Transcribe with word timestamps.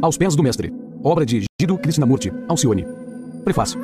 Aos 0.00 0.16
pés 0.16 0.36
do 0.36 0.42
mestre. 0.44 0.72
Obra 1.02 1.26
de 1.26 1.44
Gido 1.60 1.76
Krishnamurti, 1.76 2.32
Alcione. 2.46 2.86
Prefácio. 3.44 3.80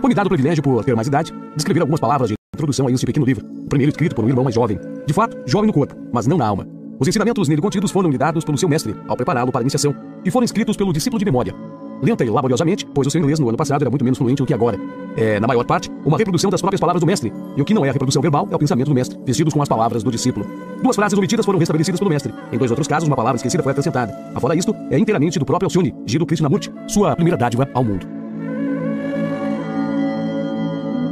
Foi-me 0.00 0.14
dado 0.14 0.26
o 0.26 0.28
privilégio, 0.28 0.60
por 0.60 0.84
ter 0.84 0.96
mais 0.96 1.06
idade, 1.06 1.30
de 1.30 1.56
escrever 1.56 1.80
algumas 1.80 2.00
palavras 2.00 2.28
de 2.30 2.34
introdução 2.52 2.88
a 2.88 2.90
este 2.90 3.06
pequeno 3.06 3.24
livro, 3.24 3.46
o 3.46 3.68
primeiro 3.68 3.90
escrito 3.90 4.14
por 4.14 4.24
um 4.24 4.28
irmão 4.28 4.42
mais 4.42 4.56
jovem. 4.56 4.80
De 5.06 5.12
fato, 5.12 5.38
jovem 5.46 5.68
no 5.68 5.72
corpo, 5.72 5.94
mas 6.12 6.26
não 6.26 6.36
na 6.36 6.46
alma. 6.46 6.66
Os 6.98 7.06
ensinamentos 7.06 7.48
nele 7.48 7.62
contidos 7.62 7.92
foram 7.92 8.10
lhe 8.10 8.18
dados 8.18 8.44
pelo 8.44 8.58
seu 8.58 8.68
mestre, 8.68 8.94
ao 9.06 9.16
prepará-lo 9.16 9.52
para 9.52 9.60
a 9.60 9.62
iniciação, 9.62 9.94
e 10.24 10.30
foram 10.32 10.44
escritos 10.44 10.76
pelo 10.76 10.92
discípulo 10.92 11.20
de 11.20 11.24
memória, 11.24 11.54
lenta 12.02 12.24
e 12.24 12.30
laboriosamente, 12.30 12.84
pois 12.92 13.06
o 13.06 13.10
seu 13.10 13.20
inglês 13.20 13.38
no 13.38 13.48
ano 13.48 13.56
passado 13.56 13.82
era 13.82 13.90
muito 13.90 14.04
menos 14.04 14.18
fluente 14.18 14.42
do 14.42 14.46
que 14.46 14.54
agora. 14.54 14.78
É, 15.16 15.38
na 15.38 15.46
maior 15.46 15.64
parte, 15.64 15.90
uma 16.04 16.16
reprodução 16.16 16.50
das 16.50 16.60
próprias 16.60 16.80
palavras 16.80 17.00
do 17.00 17.06
mestre, 17.06 17.32
e 17.56 17.60
o 17.60 17.64
que 17.64 17.74
não 17.74 17.84
é 17.84 17.90
a 17.90 17.92
reprodução 17.92 18.22
verbal 18.22 18.48
é 18.50 18.56
o 18.56 18.58
pensamento 18.58 18.88
do 18.88 18.94
mestre, 18.94 19.18
vestidos 19.24 19.52
com 19.52 19.60
as 19.60 19.68
palavras 19.68 20.02
do 20.02 20.10
discípulo. 20.10 20.46
Duas 20.82 20.96
frases 20.96 21.16
omitidas 21.18 21.44
foram 21.44 21.58
restabelecidas 21.58 22.00
pelo 22.00 22.10
mestre. 22.10 22.32
Em 22.50 22.58
dois 22.58 22.70
outros 22.70 22.88
casos, 22.88 23.06
uma 23.06 23.16
palavra 23.16 23.36
esquecida 23.36 23.62
foi 23.62 23.72
acrescentada. 23.72 24.16
Afora 24.34 24.56
isto, 24.56 24.74
é 24.90 24.98
inteiramente 24.98 25.38
do 25.38 25.44
próprio 25.44 25.66
Alcione, 25.66 25.94
Giro 26.06 26.24
Krishnamurti, 26.24 26.72
sua 26.88 27.14
primeira 27.14 27.36
dádiva 27.36 27.68
ao 27.74 27.84
mundo. 27.84 28.06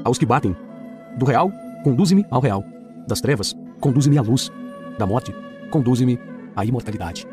Aos 0.03 0.17
que 0.17 0.25
batem, 0.25 0.57
do 1.17 1.27
real, 1.27 1.53
conduze-me 1.85 2.25
ao 2.31 2.41
real. 2.41 2.65
Das 3.07 3.21
trevas, 3.21 3.55
conduze-me 3.81 4.17
à 4.17 4.23
luz. 4.23 4.51
Da 4.99 5.07
morte, 5.07 5.35
conduze-me 5.71 6.19
à 6.57 6.65
imortalidade. 6.65 7.27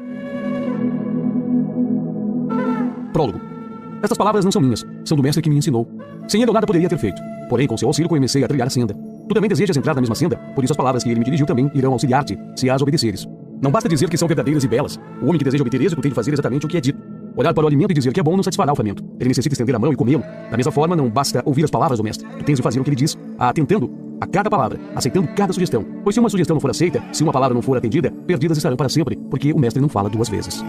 Prólogo. 3.13 3.56
Estas 4.01 4.17
palavras 4.17 4.45
não 4.45 4.51
são 4.51 4.61
minhas, 4.61 4.85
são 5.03 5.17
do 5.17 5.23
mestre 5.23 5.41
que 5.41 5.49
me 5.49 5.57
ensinou. 5.57 5.87
Sem 6.27 6.41
ele 6.41 6.49
eu 6.49 6.53
nada 6.53 6.67
poderia 6.67 6.89
ter 6.89 6.97
feito. 6.97 7.21
Porém, 7.49 7.67
com 7.67 7.77
seu 7.77 7.87
auxílio 7.87 8.09
comecei 8.09 8.43
a 8.43 8.47
trilhar 8.47 8.67
a 8.67 8.69
senda. 8.69 8.93
Tu 9.27 9.33
também 9.33 9.49
desejas 9.49 9.75
entrar 9.75 9.95
na 9.95 10.01
mesma 10.01 10.15
senda, 10.15 10.37
por 10.55 10.63
isso 10.63 10.73
as 10.73 10.77
palavras 10.77 11.03
que 11.03 11.09
ele 11.09 11.19
me 11.19 11.25
dirigiu 11.25 11.45
também 11.45 11.71
irão 11.73 11.93
auxiliar-te, 11.93 12.37
se 12.55 12.69
as 12.69 12.81
obedeceres. 12.81 13.27
Não 13.61 13.71
basta 13.71 13.89
dizer 13.89 14.09
que 14.09 14.17
são 14.17 14.27
verdadeiras 14.27 14.63
e 14.63 14.67
belas. 14.67 14.99
O 15.21 15.25
homem 15.25 15.37
que 15.37 15.43
deseja 15.43 15.63
obter 15.63 15.81
êxito 15.81 16.01
tem 16.01 16.09
de 16.09 16.15
fazer 16.15 16.31
exatamente 16.31 16.65
o 16.65 16.69
que 16.69 16.77
é 16.77 16.81
dito. 16.81 16.99
Olhar 17.35 17.53
para 17.53 17.63
o 17.63 17.67
alimento 17.67 17.91
e 17.91 17.93
dizer 17.93 18.13
que 18.13 18.19
é 18.19 18.23
bom 18.23 18.35
não 18.35 18.43
satisfará 18.43 18.71
o 18.71 18.75
faminto. 18.75 19.03
Ele 19.19 19.29
necessita 19.29 19.53
estender 19.53 19.75
a 19.75 19.79
mão 19.79 19.91
e 19.91 19.95
comê-lo. 19.95 20.23
Da 20.49 20.57
mesma 20.57 20.71
forma, 20.71 20.95
não 20.95 21.09
basta 21.09 21.41
ouvir 21.45 21.63
as 21.63 21.71
palavras 21.71 21.99
do 21.99 22.03
mestre. 22.03 22.27
Tu 22.37 22.45
tens 22.45 22.57
de 22.57 22.63
fazer 22.63 22.79
o 22.79 22.83
que 22.83 22.89
ele 22.89 22.95
diz, 22.95 23.17
atentando 23.37 23.91
a 24.19 24.27
cada 24.27 24.49
palavra, 24.49 24.79
aceitando 24.95 25.27
cada 25.35 25.53
sugestão. 25.53 25.85
Pois 26.03 26.15
se 26.15 26.19
uma 26.19 26.29
sugestão 26.29 26.55
não 26.55 26.61
for 26.61 26.71
aceita, 26.71 27.03
se 27.11 27.23
uma 27.23 27.31
palavra 27.31 27.53
não 27.53 27.61
for 27.61 27.77
atendida, 27.77 28.11
perdidas 28.25 28.57
estarão 28.57 28.77
para 28.77 28.89
sempre, 28.89 29.15
porque 29.29 29.53
o 29.53 29.59
mestre 29.59 29.81
não 29.81 29.89
fala 29.89 30.09
duas 30.09 30.29
vezes. 30.29 30.63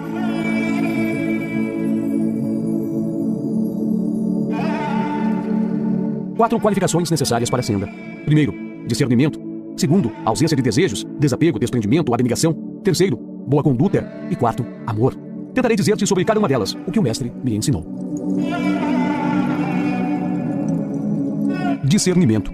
Quatro 6.38 6.60
qualificações 6.60 7.10
necessárias 7.10 7.50
para 7.50 7.58
a 7.58 7.62
senda. 7.64 7.88
Primeiro, 8.24 8.54
discernimento. 8.86 9.40
Segundo, 9.76 10.12
ausência 10.24 10.56
de 10.56 10.62
desejos, 10.62 11.04
desapego, 11.18 11.58
desprendimento, 11.58 12.14
abnegação. 12.14 12.52
Terceiro, 12.84 13.16
boa 13.16 13.60
conduta. 13.60 14.08
E 14.30 14.36
quarto, 14.36 14.64
amor. 14.86 15.16
Tentarei 15.52 15.76
dizer-te 15.76 16.06
sobre 16.06 16.24
cada 16.24 16.38
uma 16.38 16.46
delas 16.46 16.76
o 16.86 16.92
que 16.92 17.00
o 17.00 17.02
mestre 17.02 17.32
me 17.42 17.56
ensinou. 17.56 17.84
Discernimento. 21.82 22.52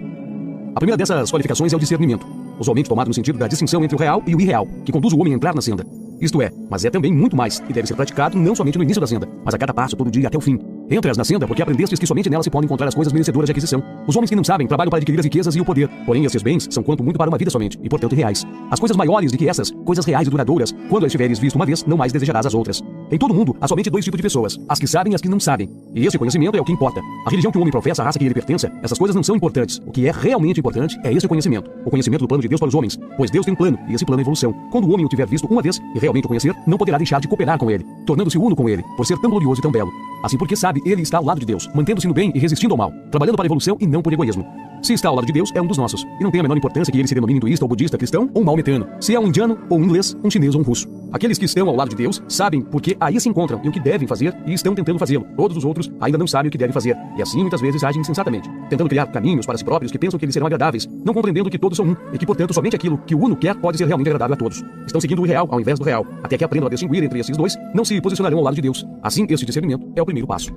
A 0.73 0.79
primeira 0.79 0.97
dessas 0.97 1.29
qualificações 1.29 1.71
é 1.71 1.75
o 1.75 1.79
discernimento, 1.79 2.25
usualmente 2.59 2.89
tomado 2.89 3.09
no 3.09 3.13
sentido 3.13 3.37
da 3.37 3.47
distinção 3.47 3.83
entre 3.83 3.95
o 3.95 3.99
real 3.99 4.23
e 4.25 4.33
o 4.33 4.41
irreal, 4.41 4.67
que 4.83 4.91
conduz 4.91 5.13
o 5.13 5.19
homem 5.19 5.33
a 5.33 5.35
entrar 5.35 5.53
na 5.53 5.61
senda. 5.61 5.85
Isto 6.19 6.41
é, 6.41 6.51
mas 6.71 6.85
é 6.85 6.89
também 6.89 7.13
muito 7.13 7.35
mais, 7.35 7.61
e 7.69 7.73
deve 7.73 7.87
ser 7.87 7.93
praticado 7.93 8.35
não 8.35 8.55
somente 8.55 8.79
no 8.79 8.83
início 8.83 8.99
da 8.99 9.05
senda, 9.05 9.29
mas 9.43 9.53
a 9.53 9.59
cada 9.59 9.75
passo, 9.75 9.95
todo 9.95 10.09
dia 10.09 10.27
até 10.27 10.37
o 10.39 10.41
fim. 10.41 10.59
Entras 10.89 11.17
na 11.17 11.23
senda 11.23 11.47
porque 11.47 11.61
aprendestes 11.61 11.97
que 11.97 12.05
somente 12.05 12.29
nela 12.29 12.43
se 12.43 12.49
podem 12.49 12.65
encontrar 12.65 12.87
as 12.87 12.95
coisas 12.95 13.11
merecedoras 13.11 13.47
de 13.47 13.51
aquisição. 13.51 13.83
Os 14.07 14.15
homens 14.15 14.29
que 14.29 14.35
não 14.35 14.43
sabem 14.43 14.67
trabalham 14.67 14.89
para 14.89 14.97
adquirir 14.97 15.19
as 15.19 15.25
riquezas 15.25 15.55
e 15.55 15.61
o 15.61 15.65
poder. 15.65 15.89
Porém, 16.05 16.25
esses 16.25 16.41
bens 16.41 16.67
são 16.69 16.83
quanto 16.83 17.03
muito 17.03 17.17
para 17.17 17.29
uma 17.29 17.37
vida 17.37 17.49
somente, 17.49 17.79
e 17.81 17.89
portanto 17.89 18.15
reais. 18.15 18.45
As 18.69 18.79
coisas 18.79 18.95
maiores 18.95 19.31
do 19.31 19.37
que 19.37 19.49
essas, 19.49 19.71
coisas 19.83 20.05
reais 20.05 20.27
e 20.27 20.31
duradouras, 20.31 20.73
quando 20.89 21.05
as 21.05 21.11
tiveres 21.11 21.39
visto 21.39 21.55
uma 21.55 21.65
vez, 21.65 21.83
não 21.85 21.97
mais 21.97 22.13
desejarás 22.13 22.45
as 22.45 22.53
outras. 22.53 22.83
Em 23.11 23.17
todo 23.19 23.33
mundo, 23.33 23.55
há 23.61 23.67
somente 23.67 23.89
dois 23.89 24.03
tipos 24.03 24.17
de 24.17 24.23
pessoas: 24.23 24.59
as 24.67 24.79
que 24.79 24.87
sabem 24.87 25.13
e 25.13 25.15
as 25.15 25.21
que 25.21 25.29
não 25.29 25.39
sabem. 25.39 25.69
E 25.93 26.05
esse 26.05 26.17
conhecimento 26.17 26.57
é 26.57 26.61
o 26.61 26.65
que 26.65 26.71
importa. 26.71 26.99
A 27.25 27.29
religião 27.29 27.51
que 27.51 27.57
o 27.57 27.61
homem 27.61 27.71
professa, 27.71 28.01
a 28.01 28.05
raça 28.05 28.17
que 28.17 28.25
ele 28.25 28.33
pertence, 28.33 28.69
essas 28.81 28.97
coisas 28.97 29.15
não 29.15 29.23
são 29.23 29.35
importantes. 29.35 29.79
O 29.85 29.91
que 29.91 30.07
é 30.07 30.11
realmente 30.11 30.59
importante 30.59 30.97
é 31.03 31.13
esse 31.13 31.27
conhecimento. 31.27 31.69
O 31.85 31.91
conhecimento 31.91 32.21
do 32.21 32.27
plano 32.27 32.41
de 32.41 32.47
Deus 32.47 32.59
para 32.59 32.67
os 32.67 32.73
homens. 32.73 32.97
Pois 33.15 33.29
Deus 33.29 33.45
tem 33.45 33.53
um 33.53 33.57
plano, 33.57 33.77
e 33.87 33.93
esse 33.93 34.05
plano 34.05 34.21
é 34.21 34.23
evolução. 34.23 34.53
Quando 34.71 34.85
o 34.85 34.93
homem 34.93 35.05
o 35.05 35.09
tiver 35.09 35.27
visto 35.27 35.47
uma 35.47 35.61
vez 35.61 35.79
e 35.93 35.99
realmente 35.99 36.25
o 36.25 36.27
conhecer, 36.27 36.55
não 36.65 36.77
poderá 36.77 36.97
deixar 36.97 37.21
de 37.21 37.27
cooperar 37.27 37.59
com 37.59 37.69
ele, 37.69 37.85
tornando-se 38.05 38.37
uno 38.37 38.55
com 38.55 38.67
ele, 38.67 38.83
por 38.97 39.05
ser 39.05 39.17
tão 39.19 39.29
glorioso 39.29 39.59
e 39.59 39.61
tão 39.61 39.71
belo. 39.71 39.91
Assim 40.23 40.37
porque 40.37 40.55
sabe, 40.55 40.81
ele 40.85 41.03
está 41.03 41.19
ao 41.19 41.23
lado 41.23 41.39
de 41.39 41.45
Deus, 41.45 41.69
mantendo-se 41.75 42.07
no 42.07 42.13
bem 42.13 42.31
e 42.33 42.39
resistindo 42.39 42.71
ao 42.71 42.77
mal, 42.77 42.91
trabalhando 43.11 43.35
para 43.35 43.45
a 43.45 43.47
evolução 43.47 43.77
e 43.79 43.85
não 43.85 44.01
por 44.01 44.11
egoísmo. 44.11 44.45
Se 44.81 44.93
está 44.93 45.09
ao 45.09 45.15
lado 45.15 45.25
de 45.25 45.33
Deus, 45.33 45.51
é 45.55 45.61
um 45.61 45.65
dos 45.65 45.77
nossos. 45.77 46.05
E 46.19 46.23
não 46.23 46.29
tem 46.29 46.39
a 46.39 46.43
menor 46.43 46.57
importância 46.57 46.91
que 46.91 46.99
ele 46.99 47.07
se 47.07 47.15
denomine 47.15 47.37
hinduísta 47.37 47.65
ou 47.65 47.69
budista, 47.69 47.97
cristão 47.97 48.29
ou 48.33 48.43
maometano. 48.43 48.87
Se 48.99 49.15
é 49.15 49.19
um 49.19 49.27
indiano 49.27 49.57
ou 49.67 49.79
um 49.79 49.83
inglês, 49.83 50.15
um 50.23 50.29
chinês 50.29 50.53
ou 50.53 50.61
um 50.61 50.63
russo. 50.63 50.87
Aqueles 51.11 51.37
que 51.37 51.45
estão 51.45 51.67
ao 51.69 51.75
lado 51.75 51.89
de 51.89 51.95
Deus 51.95 52.21
sabem 52.27 52.61
porque 52.61 52.97
aí 52.99 53.19
se 53.19 53.29
encontram 53.29 53.61
e 53.63 53.69
o 53.69 53.71
que 53.71 53.79
devem 53.79 54.07
fazer 54.07 54.35
e 54.45 54.53
estão 54.53 54.75
tentando 54.75 54.99
fazê-lo. 54.99 55.25
Todos 55.35 55.57
os 55.57 55.65
outros 55.65 55.91
ainda 55.99 56.17
não 56.17 56.27
sabem 56.27 56.49
o 56.49 56.51
que 56.51 56.57
devem 56.57 56.73
fazer. 56.73 56.95
E 57.17 57.21
assim 57.21 57.41
muitas 57.41 57.61
vezes 57.61 57.83
agem 57.83 58.01
insensatamente, 58.01 58.49
tentando 58.69 58.89
criar 58.89 59.05
caminhos 59.07 59.45
para 59.45 59.57
si 59.57 59.63
próprios 59.63 59.91
que 59.91 59.97
pensam 59.97 60.19
que 60.19 60.25
eles 60.25 60.33
serão 60.33 60.47
agradáveis, 60.47 60.87
não 61.03 61.13
compreendendo 61.13 61.49
que 61.49 61.57
todos 61.57 61.77
são 61.77 61.85
um 61.87 61.95
e 62.13 62.17
que, 62.17 62.25
portanto, 62.25 62.53
somente 62.53 62.75
aquilo 62.75 62.97
que 62.99 63.15
o 63.15 63.19
uno 63.23 63.35
quer 63.35 63.55
pode 63.55 63.77
ser 63.77 63.85
realmente 63.85 64.07
agradável 64.07 64.33
a 64.33 64.37
todos. 64.37 64.63
Estão 64.85 64.99
seguindo 64.99 65.21
o 65.21 65.25
real 65.25 65.47
ao 65.49 65.59
invés 65.59 65.79
do 65.79 65.85
real, 65.85 66.05
até 66.23 66.37
que 66.37 66.43
aprendam 66.43 66.67
a 66.67 66.69
distinguir 66.69 67.03
entre 67.03 67.19
esses 67.19 67.37
dois, 67.37 67.55
não 67.73 67.85
se 67.85 67.99
posicionarão 68.01 68.37
ao 68.37 68.43
lado 68.43 68.55
de 68.55 68.61
Deus. 68.61 68.85
Assim, 69.01 69.25
esse 69.29 69.45
discernimento 69.45 69.87
é 69.95 70.01
o 70.01 70.05
primeiro 70.05 70.27
passo. 70.27 70.53